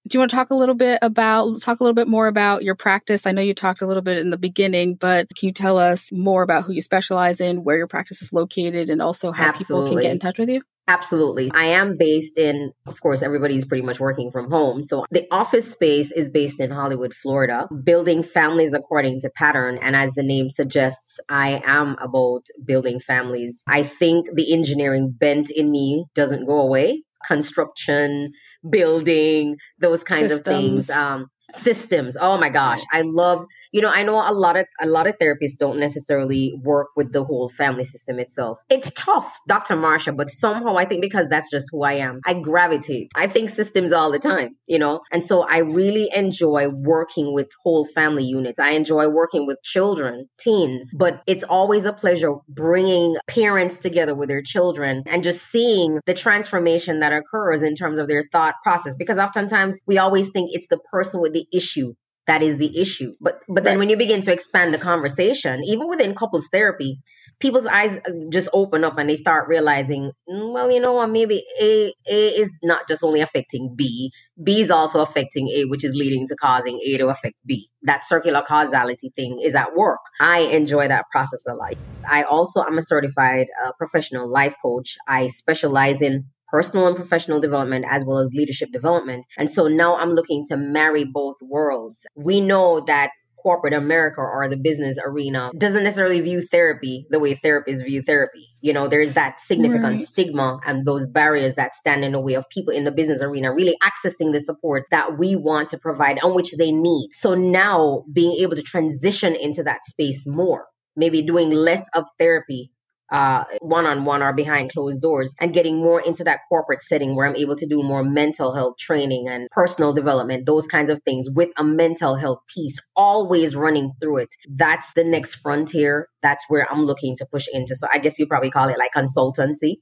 Do 0.07 0.17
you 0.17 0.21
want 0.21 0.31
to 0.31 0.37
talk 0.37 0.51
a 0.51 0.55
little 0.55 0.75
bit 0.75 1.01
about 1.03 1.61
talk 1.63 1.81
a 1.81 1.83
little 1.83 1.95
bit 1.95 2.07
more 2.07 2.29
about 2.29 2.63
your 2.63 2.77
practice? 2.77 3.27
I 3.27 3.33
know 3.33 3.43
you 3.43 3.55
talked 3.55 3.83
a 3.83 3.87
little 3.87 4.03
bit 4.03 4.19
in 4.19 4.31
the 4.31 4.39
beginning, 4.39 4.95
but 4.95 5.29
can 5.37 5.49
you 5.49 5.53
tell 5.53 5.79
us 5.79 6.13
more 6.13 6.43
about 6.43 6.65
who 6.65 6.73
you 6.73 6.83
specialize 6.83 7.41
in, 7.41 7.65
where 7.65 7.77
your 7.77 7.89
practice 7.89 8.23
is 8.23 8.33
located, 8.33 8.89
and 8.89 9.03
also 9.03 9.33
how 9.33 9.47
Absolutely. 9.47 9.65
people 9.65 9.97
can 9.97 10.03
get 10.03 10.13
in 10.13 10.19
touch 10.21 10.39
with 10.39 10.49
you? 10.49 10.63
Absolutely. 10.89 11.51
I 11.53 11.65
am 11.65 11.97
based 11.99 12.39
in, 12.39 12.73
of 12.87 13.01
course, 13.01 13.21
everybody's 13.21 13.65
pretty 13.65 13.83
much 13.83 13.99
working 13.99 14.31
from 14.31 14.49
home. 14.49 14.83
So 14.83 15.05
the 15.11 15.27
office 15.33 15.73
space 15.73 16.13
is 16.13 16.29
based 16.29 16.61
in 16.61 16.71
Hollywood, 16.71 17.13
Florida, 17.13 17.69
building 17.83 18.23
families 18.23 18.73
according 18.73 19.21
to 19.23 19.31
pattern. 19.31 19.79
And 19.83 19.97
as 19.97 20.13
the 20.13 20.23
name 20.23 20.49
suggests, 20.49 21.19
I 21.29 21.61
am 21.65 21.97
about 22.01 22.47
building 22.65 23.01
families. 23.01 23.65
I 23.67 23.83
think 23.83 24.29
the 24.35 24.53
engineering 24.53 25.11
bent 25.11 25.51
in 25.51 25.73
me 25.73 26.05
doesn't 26.15 26.47
go 26.47 26.61
away. 26.61 27.03
Construction, 27.27 28.33
building, 28.69 29.57
those 29.79 30.03
kinds 30.05 30.31
Systems. 30.33 30.39
of 30.39 30.45
things. 30.45 30.91
Um, 30.91 31.31
systems. 31.53 32.17
Oh 32.21 32.37
my 32.39 32.49
gosh 32.49 32.83
i 32.93 33.03
love 33.03 33.45
you 33.73 33.81
know 33.81 33.91
i 33.93 34.03
know 34.03 34.17
a 34.17 34.33
lot 34.33 34.57
of 34.57 34.67
a 34.81 34.87
lot 34.87 35.07
of 35.07 35.19
therapists 35.19 35.57
don't 35.59 35.79
necessarily 35.79 36.59
work 36.63 36.89
with 36.97 37.13
the 37.13 37.25
whole 37.25 37.49
family 37.49 37.85
system 37.85 38.19
itself. 38.19 38.59
It's 38.69 38.91
tough 38.93 39.39
dr 39.47 39.75
marsha 39.75 40.17
but 40.17 40.31
somehow 40.31 40.77
i 40.77 40.85
think 40.85 41.03
because 41.03 41.29
that's 41.29 41.51
just 41.51 41.69
who 41.71 41.83
i 41.83 41.95
am 41.95 42.21
i 42.27 42.35
gravitate. 42.35 43.11
I 43.15 43.27
think 43.27 43.51
systems 43.51 43.93
all 43.93 44.11
the 44.11 44.19
time 44.19 44.57
you 44.67 44.79
know? 44.79 45.01
And 45.13 45.23
so 45.23 45.43
i 45.43 45.59
really 45.59 46.09
enjoy 46.15 46.69
working 46.69 47.33
with 47.33 47.51
whole 47.63 47.85
family 47.85 48.25
units. 48.25 48.59
I 48.59 48.71
enjoy 48.71 49.09
working 49.09 49.47
with 49.47 49.63
children 49.63 50.29
teens 50.39 50.95
but 50.97 51.23
it's 51.27 51.45
always 51.45 51.85
a 51.85 51.93
pleasure 51.93 52.35
bringing 52.49 53.17
parents 53.29 53.79
together 53.79 54.15
with 54.15 54.29
their 54.29 54.43
children 54.43 55.03
and 55.07 55.23
just 55.23 55.45
seeing 55.45 56.01
the 56.07 56.15
transformation 56.15 57.01
that 57.01 57.13
occurs 57.13 57.63
in 57.63 57.75
terms 57.75 57.99
of 57.99 58.09
their 58.09 58.25
thought 58.33 58.55
process 58.63 58.97
because 58.97 59.19
oftentimes 59.19 59.79
we 59.87 59.99
always 59.99 60.31
think 60.31 60.51
it's 60.53 60.69
the 60.69 60.79
person 60.79 61.21
with 61.21 61.36
the 61.37 61.47
issue 61.53 61.93
that 62.27 62.43
is 62.43 62.57
the 62.59 62.79
issue. 62.79 63.15
But 63.21 63.41
but 63.49 63.65
then 63.65 63.75
right. 63.75 63.79
when 63.79 63.89
you 63.89 63.97
begin 63.97 64.21
to 64.23 64.33
expand 64.33 64.75
the 64.75 64.79
conversation, 64.79 65.63
even 65.65 65.89
within 65.89 66.15
couples 66.15 66.49
therapy, 66.51 66.99
people's 67.41 67.67
eyes 67.67 67.99
uh, 67.99 68.13
just 68.31 68.49
open 68.53 68.85
up 68.85 68.99
and 68.99 69.09
they 69.09 69.17
start 69.17 69.49
realizing, 69.49 70.11
mm, 70.29 70.53
well, 70.53 70.71
you 70.71 70.81
know 70.81 70.95
what, 70.95 71.11
maybe 71.11 71.45
A 71.61 71.93
A 72.11 72.29
is 72.29 72.51
not 72.63 72.89
just 72.89 73.05
only 73.05 73.21
affecting 73.21 73.75
B, 73.77 74.11
B 74.43 74.61
is 74.61 74.71
also 74.71 75.01
affecting 75.01 75.49
A, 75.49 75.65
which 75.67 75.85
is 75.85 75.95
leading 75.95 76.27
to 76.27 76.35
causing 76.37 76.81
A 76.85 76.99
to 76.99 77.09
affect 77.09 77.37
B. 77.47 77.69
That 77.83 78.05
circular 78.05 78.43
causality 78.43 79.13
thing 79.15 79.41
is 79.43 79.55
at 79.55 79.77
work. 79.77 80.01
I 80.21 80.41
enjoy 80.41 80.89
that 80.89 81.05
process 81.13 81.45
a 81.47 81.55
lot. 81.55 81.75
I 82.09 82.23
also 82.25 82.61
i'm 82.63 82.79
a 82.79 82.83
certified 82.83 83.47
uh, 83.65 83.73
professional 83.79 84.29
life 84.29 84.57
coach. 84.61 84.97
I 85.07 85.29
specialize 85.29 86.03
in 86.03 86.27
personal 86.49 86.87
and 86.87 86.97
professional 86.97 87.41
development 87.41 87.85
as 87.89 88.05
well 88.05 88.19
as 88.19 88.31
leadership 88.35 88.71
development. 88.73 89.25
And 89.39 89.51
so 89.51 89.69
now 89.69 89.97
I'm 89.97 90.13
looking 90.13 90.45
to 90.49 90.57
marry 90.57 91.05
both 91.05 91.37
worlds. 91.43 92.07
We 92.15 92.41
know 92.41 92.81
that 92.87 93.11
corporate 93.47 93.75
America 93.75 94.21
or 94.21 94.49
the 94.49 94.57
business 94.57 94.99
arena 95.05 95.53
doesn't 95.57 95.85
necessarily 95.85 96.21
view 96.21 96.43
therapy 96.43 97.07
the 97.11 97.21
way 97.21 97.33
therapists 97.37 97.85
view 97.85 98.03
therapy. 98.03 98.49
You 98.61 98.73
know, 98.73 98.89
there's 98.89 99.13
that 99.13 99.41
significant 99.41 99.85
right. 99.85 99.99
stigma 100.01 100.59
and 100.67 100.85
those 100.85 101.07
barriers 101.07 101.55
that 101.55 101.73
stand 101.77 102.05
in 102.05 102.11
the 102.11 102.21
way 102.21 102.35
of 102.35 102.45
people 102.51 102.75
in 102.75 102.83
the 102.83 102.91
business 102.91 103.23
arena 103.23 103.55
really 103.55 103.77
accessing 103.85 104.33
the 104.33 104.41
support 104.41 104.87
that 104.91 105.17
we 105.17 105.37
want 105.37 105.69
to 105.69 105.79
provide 105.79 106.19
and 106.21 106.35
which 106.35 106.57
they 106.57 106.73
need. 106.73 107.11
So 107.13 107.35
now 107.37 108.03
being 108.13 108.37
able 108.41 108.57
to 108.57 108.63
transition 108.63 109.37
into 109.37 109.63
that 109.63 109.85
space 109.85 110.27
more, 110.27 110.67
maybe 110.97 111.23
doing 111.23 111.51
less 111.51 111.89
of 111.95 112.05
therapy 112.19 112.73
uh, 113.11 113.45
one-on-one 113.61 114.23
or 114.23 114.33
behind 114.33 114.73
closed 114.73 115.01
doors 115.01 115.35
and 115.41 115.53
getting 115.53 115.77
more 115.77 116.01
into 116.01 116.25
that 116.25 116.41
corporate 116.49 116.83
setting 116.83 117.15
where 117.15 117.27
I'm 117.27 117.37
able 117.37 117.57
to 117.57 117.67
do 117.67 117.83
more 117.83 118.03
mental 118.03 118.55
health 118.55 118.79
training 118.79 119.29
and 119.29 119.49
personal 119.51 119.93
development, 119.93 120.47
those 120.47 120.67
kinds 120.67 120.91
of 120.91 121.01
things 121.03 121.29
with 121.31 121.51
a 121.57 121.65
mental 121.65 122.17
health 122.17 122.41
piece 122.53 122.79
always 122.97 123.55
running 123.55 123.93
through 124.01 124.19
it. 124.19 124.35
That's 124.49 124.95
the 124.95 125.05
next 125.05 125.37
frontier. 125.37 126.09
That's 126.23 126.45
where 126.49 126.71
I'm 126.71 126.83
looking 126.83 127.15
to 127.17 127.27
push 127.27 127.47
into. 127.53 127.75
So 127.75 127.87
I 127.93 127.99
guess 127.99 128.19
you 128.19 128.27
probably 128.27 128.51
call 128.51 128.69
it 128.69 128.79
like 128.79 128.93
consultancy. 128.93 129.77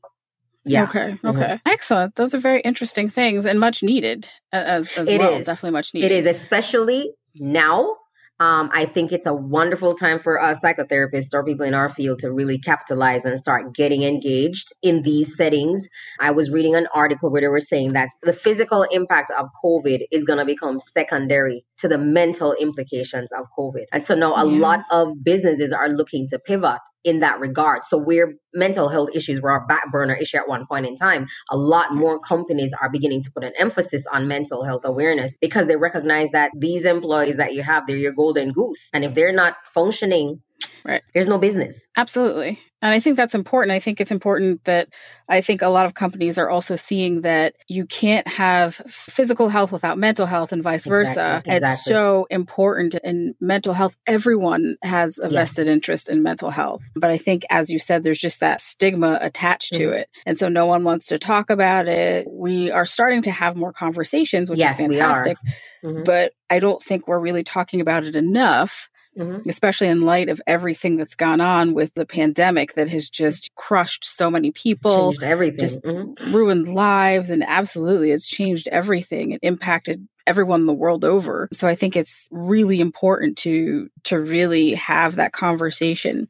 Yeah. 0.67 0.85
Okay. 0.85 1.19
Okay. 1.25 1.39
Mm-hmm. 1.39 1.69
Excellent. 1.69 2.15
Those 2.17 2.35
are 2.35 2.39
very 2.39 2.61
interesting 2.61 3.09
things 3.09 3.45
and 3.45 3.61
much 3.61 3.83
needed 3.83 4.29
as, 4.53 4.91
as 4.97 5.09
it 5.09 5.19
well. 5.19 5.35
Is. 5.35 5.47
Definitely 5.47 5.73
much 5.73 5.93
needed. 5.93 6.11
It 6.11 6.15
is, 6.15 6.27
especially 6.27 7.11
now 7.35 7.97
um, 8.41 8.69
I 8.73 8.87
think 8.87 9.13
it's 9.13 9.27
a 9.27 9.35
wonderful 9.35 9.95
time 9.95 10.19
for 10.19 10.41
us 10.41 10.61
psychotherapists 10.61 11.33
or 11.33 11.45
people 11.45 11.65
in 11.65 11.73
our 11.73 11.89
field 11.89 12.19
to 12.21 12.33
really 12.33 12.59
capitalize 12.59 13.25
and 13.25 13.39
start 13.39 13.73
getting 13.75 14.03
engaged 14.03 14.73
in 14.83 15.03
these 15.03 15.37
settings. 15.37 15.89
I 16.19 16.33
was 16.33 16.51
reading 16.51 16.75
an 16.75 16.89
article 16.93 17.31
where 17.31 17.41
they 17.41 17.49
were 17.49 17.61
saying 17.61 17.93
that 17.93 18.09
the 18.23 18.33
physical 18.33 18.83
impact 18.91 19.31
of 19.39 19.49
COVID 19.65 20.07
is 20.11 20.25
going 20.25 20.41
to 20.41 20.45
become 20.45 20.81
secondary 20.81 21.65
to 21.79 21.87
the 21.87 21.99
mental 21.99 22.55
implications 22.55 23.31
of 23.31 23.47
COVID. 23.57 23.85
And 23.93 24.03
so 24.03 24.17
now 24.17 24.35
a 24.35 24.51
yeah. 24.51 24.59
lot 24.59 24.81
of 24.91 25.23
businesses 25.23 25.73
are 25.73 25.89
looking 25.89 26.27
to 26.29 26.39
pivot 26.41 26.81
in 27.05 27.21
that 27.21 27.41
regard. 27.41 27.85
So 27.85 27.99
where 27.99 28.35
mental 28.55 28.89
health 28.89 29.11
issues 29.15 29.41
were 29.41 29.51
a 29.51 29.65
back 29.67 29.93
burner 29.93 30.15
issue 30.15 30.39
at 30.39 30.49
one 30.49 30.67
point 30.67 30.87
in 30.87 30.97
time, 30.97 31.27
a 31.51 31.57
lot 31.57 31.93
more 31.93 32.19
companies 32.19 32.75
are 32.81 32.91
beginning 32.91 33.23
to 33.23 33.31
put 33.31 33.45
an 33.45 33.53
emphasis 33.59 34.07
on 34.13 34.29
mental 34.29 34.65
health 34.65 34.83
awareness 34.85 35.37
because 35.41 35.67
they 35.67 35.77
recognize 35.77 36.31
that 36.31 36.51
these 36.57 36.85
employees 36.85 37.37
that 37.37 37.55
you 37.55 37.63
have, 37.63 37.87
they're 37.87 37.97
your 37.97 38.13
golden 38.15 38.53
goose. 38.53 38.89
And 38.93 39.05
if 39.05 39.15
they're 39.15 39.33
not 39.33 39.57
functioning 39.73 40.41
Right. 40.85 41.03
There's 41.15 41.27
no 41.27 41.39
business. 41.39 41.87
Absolutely. 41.97 42.61
And 42.83 42.93
I 42.93 43.01
think 43.01 43.17
that's 43.17 43.35
important. 43.35 43.73
I 43.73 43.79
think 43.79 43.99
it's 43.99 44.11
important 44.11 44.65
that 44.65 44.89
I 45.27 45.41
think 45.41 45.63
a 45.63 45.69
lot 45.69 45.87
of 45.87 45.95
companies 45.95 46.37
are 46.37 46.51
also 46.51 46.77
seeing 46.77 47.23
that 47.23 47.55
you 47.67 47.87
can't 47.87 48.29
have 48.29 48.75
physical 48.75 49.49
health 49.49 49.73
without 49.73 49.97
mental 49.97 50.27
health 50.27 50.53
and 50.53 50.63
vice 50.63 50.85
versa. 50.85 51.43
Exactly. 51.47 51.71
It's 51.71 51.85
so 51.85 52.27
important 52.29 52.95
in 53.03 53.35
mental 53.41 53.73
health. 53.73 53.97
Everyone 54.07 54.77
has 54.83 55.19
a 55.19 55.31
yes. 55.31 55.33
vested 55.33 55.67
interest 55.67 56.11
in 56.11 56.23
mental 56.23 56.51
health. 56.51 56.91
But 56.95 57.11
I 57.11 57.17
think, 57.17 57.45
as 57.49 57.71
you 57.71 57.79
said, 57.79 58.03
there's 58.03 58.21
just 58.21 58.41
that 58.41 58.61
stigma 58.61 59.17
attached 59.23 59.73
mm-hmm. 59.73 59.91
to 59.91 59.97
it. 59.97 60.11
And 60.27 60.39
so 60.39 60.51
no 60.51 60.67
one 60.67 60.85
wants 60.85 61.07
to 61.07 61.19
talk 61.19 61.49
about 61.49 61.89
it. 61.89 62.27
We 62.31 62.71
are 62.71 62.85
starting 62.85 63.23
to 63.23 63.31
have 63.31 63.57
more 63.57 63.73
conversations, 63.73 64.51
which 64.51 64.59
yes, 64.59 64.79
is 64.79 64.87
fantastic. 64.87 65.39
Mm-hmm. 65.83 66.05
But 66.05 66.35
I 66.51 66.59
don't 66.59 66.83
think 66.83 67.09
we're 67.09 67.19
really 67.19 67.45
talking 67.45 67.81
about 67.81 68.05
it 68.05 68.15
enough. 68.15 68.91
Mm-hmm. 69.17 69.49
especially 69.49 69.87
in 69.87 70.01
light 70.01 70.29
of 70.29 70.43
everything 70.45 70.97
that's 70.97 71.15
gone 71.15 71.41
on 71.41 71.73
with 71.73 71.95
the 71.95 72.05
pandemic 72.05 72.73
that 72.73 72.89
has 72.89 73.09
just 73.09 73.55
crushed 73.55 74.05
so 74.05 74.29
many 74.29 74.51
people, 74.51 75.13
changed 75.13 75.23
everything, 75.23 75.59
just 75.59 75.81
mm-hmm. 75.83 76.35
ruined 76.35 76.67
lives, 76.75 77.31
and 77.31 77.45
absolutely, 77.47 78.11
it's 78.11 78.29
changed 78.29 78.67
everything. 78.69 79.31
It 79.31 79.41
impacted 79.43 80.09
everyone 80.27 80.67
the 80.67 80.73
world 80.73 81.05
over. 81.05 81.49
So 81.53 81.69
I 81.69 81.75
think 81.75 81.97
it's 81.97 82.29
really 82.31 82.81
important 82.81 83.39
to 83.39 83.89
to 84.05 84.21
really 84.21 84.75
have 84.75 85.17
that 85.17 85.33
conversation. 85.33 86.29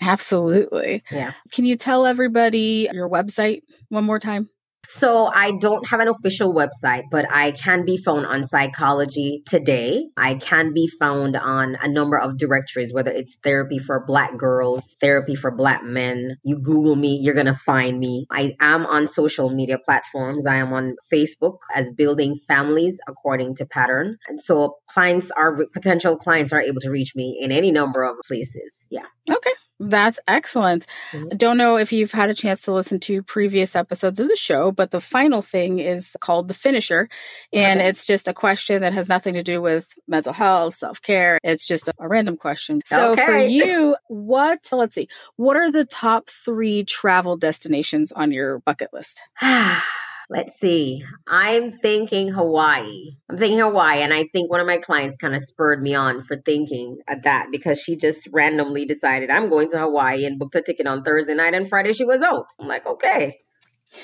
Absolutely. 0.00 1.02
Yeah. 1.10 1.32
Can 1.52 1.64
you 1.64 1.76
tell 1.76 2.06
everybody 2.06 2.88
your 2.92 3.08
website 3.08 3.62
one 3.88 4.04
more 4.04 4.18
time? 4.18 4.48
So 4.88 5.30
I 5.32 5.52
don't 5.60 5.86
have 5.86 6.00
an 6.00 6.08
official 6.08 6.52
website, 6.52 7.04
but 7.10 7.24
I 7.30 7.52
can 7.52 7.84
be 7.84 7.96
found 7.96 8.26
on 8.26 8.44
Psychology 8.44 9.42
Today. 9.46 10.06
I 10.16 10.34
can 10.34 10.72
be 10.72 10.88
found 10.98 11.36
on 11.36 11.76
a 11.80 11.88
number 11.88 12.18
of 12.18 12.36
directories, 12.36 12.92
whether 12.92 13.10
it's 13.10 13.36
therapy 13.44 13.78
for 13.78 14.04
black 14.04 14.36
girls, 14.36 14.96
therapy 15.00 15.36
for 15.36 15.54
black 15.54 15.84
men. 15.84 16.38
You 16.42 16.58
Google 16.58 16.96
me, 16.96 17.20
you're 17.22 17.34
going 17.34 17.46
to 17.46 17.54
find 17.54 18.00
me. 18.00 18.26
I 18.30 18.56
am 18.60 18.84
on 18.84 19.06
social 19.06 19.50
media 19.50 19.78
platforms. 19.78 20.46
I 20.46 20.56
am 20.56 20.72
on 20.72 20.96
Facebook 21.12 21.58
as 21.74 21.90
Building 21.96 22.34
Families 22.48 22.98
According 23.08 23.54
to 23.56 23.66
Pattern. 23.66 24.16
And 24.26 24.40
so 24.40 24.78
clients 24.88 25.30
are, 25.30 25.56
potential 25.72 26.16
clients 26.16 26.52
are 26.52 26.60
able 26.60 26.80
to 26.80 26.90
reach 26.90 27.14
me 27.14 27.38
in 27.40 27.52
any 27.52 27.70
number 27.70 28.02
of 28.02 28.16
places. 28.26 28.86
Yeah. 28.90 29.06
Okay. 29.30 29.52
That's 29.80 30.20
excellent. 30.28 30.84
Mm-hmm. 31.12 31.36
Don't 31.38 31.56
know 31.56 31.76
if 31.76 31.90
you've 31.90 32.12
had 32.12 32.28
a 32.28 32.34
chance 32.34 32.62
to 32.62 32.72
listen 32.72 33.00
to 33.00 33.22
previous 33.22 33.74
episodes 33.74 34.20
of 34.20 34.28
the 34.28 34.36
show, 34.36 34.70
but 34.70 34.90
the 34.90 35.00
final 35.00 35.40
thing 35.40 35.78
is 35.78 36.16
called 36.20 36.48
the 36.48 36.54
finisher. 36.54 37.08
And 37.50 37.80
okay. 37.80 37.88
it's 37.88 38.06
just 38.06 38.28
a 38.28 38.34
question 38.34 38.82
that 38.82 38.92
has 38.92 39.08
nothing 39.08 39.34
to 39.34 39.42
do 39.42 39.62
with 39.62 39.94
mental 40.06 40.34
health, 40.34 40.74
self 40.74 41.00
care. 41.00 41.40
It's 41.42 41.66
just 41.66 41.88
a, 41.88 41.94
a, 41.98 42.08
random 42.08 42.36
question. 42.36 42.82
So 42.84 43.12
okay. 43.12 43.24
for 43.24 43.38
you, 43.38 43.96
what, 44.08 44.68
let's 44.70 44.94
see, 44.94 45.08
what 45.36 45.56
are 45.56 45.72
the 45.72 45.86
top 45.86 46.28
three 46.28 46.84
travel 46.84 47.38
destinations 47.38 48.12
on 48.12 48.32
your 48.32 48.58
bucket 48.58 48.90
list? 48.92 49.22
Let's 50.32 50.60
see. 50.60 51.02
I'm 51.26 51.78
thinking 51.78 52.28
Hawaii. 52.28 53.16
I'm 53.28 53.36
thinking 53.36 53.58
Hawaii. 53.58 54.00
And 54.00 54.14
I 54.14 54.28
think 54.32 54.48
one 54.48 54.60
of 54.60 54.66
my 54.66 54.76
clients 54.76 55.16
kind 55.16 55.34
of 55.34 55.42
spurred 55.42 55.82
me 55.82 55.96
on 55.96 56.22
for 56.22 56.40
thinking 56.46 56.98
of 57.08 57.22
that 57.22 57.48
because 57.50 57.80
she 57.80 57.96
just 57.96 58.28
randomly 58.32 58.86
decided 58.86 59.28
I'm 59.28 59.48
going 59.48 59.68
to 59.70 59.78
Hawaii 59.80 60.24
and 60.24 60.38
booked 60.38 60.54
a 60.54 60.62
ticket 60.62 60.86
on 60.86 61.02
Thursday 61.02 61.34
night 61.34 61.54
and 61.54 61.68
Friday 61.68 61.92
she 61.94 62.04
was 62.04 62.22
out. 62.22 62.46
I'm 62.60 62.68
like, 62.68 62.86
okay. 62.86 63.38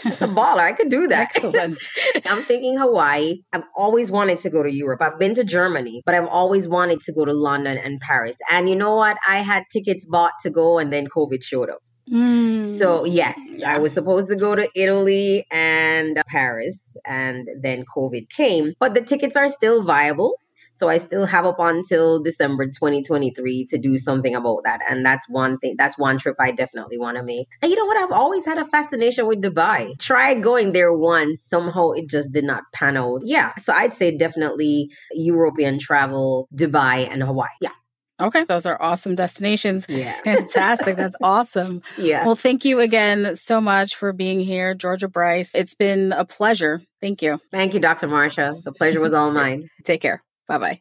That's 0.02 0.20
a 0.20 0.26
baller. 0.26 0.62
I 0.62 0.72
could 0.72 0.90
do 0.90 1.06
that. 1.06 1.30
Excellent. 1.36 1.78
I'm 2.26 2.44
thinking 2.44 2.76
Hawaii. 2.76 3.42
I've 3.52 3.62
always 3.76 4.10
wanted 4.10 4.40
to 4.40 4.50
go 4.50 4.64
to 4.64 4.72
Europe. 4.72 5.02
I've 5.02 5.20
been 5.20 5.34
to 5.34 5.44
Germany, 5.44 6.02
but 6.04 6.16
I've 6.16 6.26
always 6.26 6.68
wanted 6.68 7.02
to 7.02 7.12
go 7.12 7.24
to 7.24 7.32
London 7.32 7.78
and 7.78 8.00
Paris. 8.00 8.36
And 8.50 8.68
you 8.68 8.74
know 8.74 8.96
what? 8.96 9.16
I 9.28 9.42
had 9.42 9.62
tickets 9.72 10.04
bought 10.04 10.32
to 10.42 10.50
go 10.50 10.80
and 10.80 10.92
then 10.92 11.06
COVID 11.06 11.44
showed 11.44 11.70
up. 11.70 11.78
Mm. 12.12 12.64
So, 12.64 13.04
yes, 13.04 13.38
yeah. 13.56 13.74
I 13.74 13.78
was 13.78 13.92
supposed 13.92 14.28
to 14.28 14.36
go 14.36 14.54
to 14.54 14.68
Italy 14.74 15.46
and 15.50 16.22
Paris, 16.26 16.96
and 17.04 17.48
then 17.60 17.84
COVID 17.96 18.28
came, 18.30 18.74
but 18.78 18.94
the 18.94 19.02
tickets 19.02 19.36
are 19.36 19.48
still 19.48 19.84
viable. 19.84 20.38
So 20.76 20.88
I 20.90 20.98
still 20.98 21.24
have 21.24 21.46
up 21.46 21.56
until 21.58 22.22
December 22.22 22.66
2023 22.66 23.64
to 23.70 23.78
do 23.78 23.96
something 23.96 24.34
about 24.34 24.64
that. 24.64 24.80
And 24.86 25.06
that's 25.06 25.26
one 25.26 25.56
thing, 25.56 25.74
that's 25.78 25.96
one 25.96 26.18
trip 26.18 26.36
I 26.38 26.50
definitely 26.50 26.98
want 26.98 27.16
to 27.16 27.22
make. 27.22 27.48
And 27.62 27.70
you 27.70 27.78
know 27.78 27.86
what? 27.86 27.96
I've 27.96 28.12
always 28.12 28.44
had 28.44 28.58
a 28.58 28.64
fascination 28.66 29.26
with 29.26 29.40
Dubai. 29.40 29.98
Tried 29.98 30.42
going 30.42 30.72
there 30.72 30.92
once, 30.92 31.42
somehow 31.42 31.92
it 31.92 32.10
just 32.10 32.30
did 32.30 32.44
not 32.44 32.64
pan 32.74 32.98
out. 32.98 33.22
Yeah. 33.24 33.54
So 33.56 33.72
I'd 33.72 33.94
say 33.94 34.14
definitely 34.18 34.90
European 35.12 35.78
travel, 35.78 36.46
Dubai, 36.54 37.10
and 37.10 37.22
Hawaii. 37.22 37.48
Yeah. 37.62 37.70
Okay, 38.18 38.44
those 38.44 38.64
are 38.64 38.81
awesome 38.81 39.14
destinations. 39.14 39.87
Yeah. 39.88 40.18
Fantastic. 40.24 40.96
That's 40.96 41.16
awesome. 41.22 41.83
Yeah. 41.98 42.24
Well, 42.24 42.35
thank 42.35 42.64
you 42.64 42.81
again 42.81 43.37
so 43.37 43.61
much 43.61 43.94
for 43.94 44.12
being 44.12 44.40
here, 44.40 44.74
Georgia 44.74 45.09
Bryce. 45.09 45.55
It's 45.55 45.74
been 45.74 46.12
a 46.12 46.24
pleasure. 46.24 46.81
Thank 47.00 47.20
you. 47.20 47.38
Thank 47.50 47.74
you, 47.74 47.81
Dr. 47.81 48.09
Marsha. 48.09 48.62
The 48.62 48.72
pleasure 48.72 49.00
was 49.00 49.12
all 49.12 49.31
mine. 49.33 49.68
Take 49.85 50.00
care. 50.00 50.22
Bye 50.48 50.59
bye. 50.59 50.81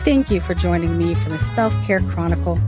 Thank 0.00 0.30
you 0.30 0.40
for 0.40 0.52
joining 0.52 0.98
me 0.98 1.14
for 1.14 1.30
the 1.30 1.38
Self 1.38 1.72
Care 1.86 2.00
Chronicle. 2.00 2.58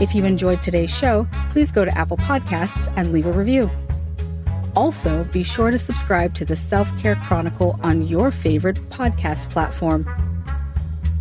If 0.00 0.14
you 0.14 0.24
enjoyed 0.24 0.62
today's 0.62 0.90
show, 0.96 1.28
please 1.50 1.70
go 1.70 1.84
to 1.84 1.98
Apple 1.98 2.16
Podcasts 2.16 2.90
and 2.96 3.12
leave 3.12 3.26
a 3.26 3.32
review. 3.32 3.70
Also, 4.74 5.24
be 5.24 5.42
sure 5.42 5.70
to 5.70 5.76
subscribe 5.76 6.32
to 6.36 6.46
the 6.46 6.56
Self 6.56 6.88
Care 6.98 7.16
Chronicle 7.16 7.78
on 7.82 8.08
your 8.08 8.30
favorite 8.30 8.76
podcast 8.88 9.50
platform. 9.50 10.08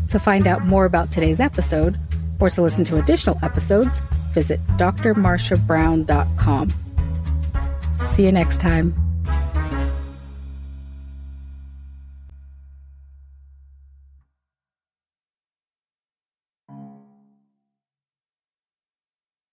To 0.10 0.20
find 0.20 0.48
out 0.48 0.66
more 0.66 0.86
about 0.86 1.12
today's 1.12 1.40
episode, 1.40 1.98
or 2.40 2.50
to 2.50 2.62
listen 2.62 2.86
to 2.86 2.98
additional 2.98 3.38
episodes, 3.44 4.02
visit 4.34 4.60
drmarshabrown.com. 4.78 6.74
See 8.14 8.26
you 8.26 8.32
next 8.32 8.60
time. 8.60 9.09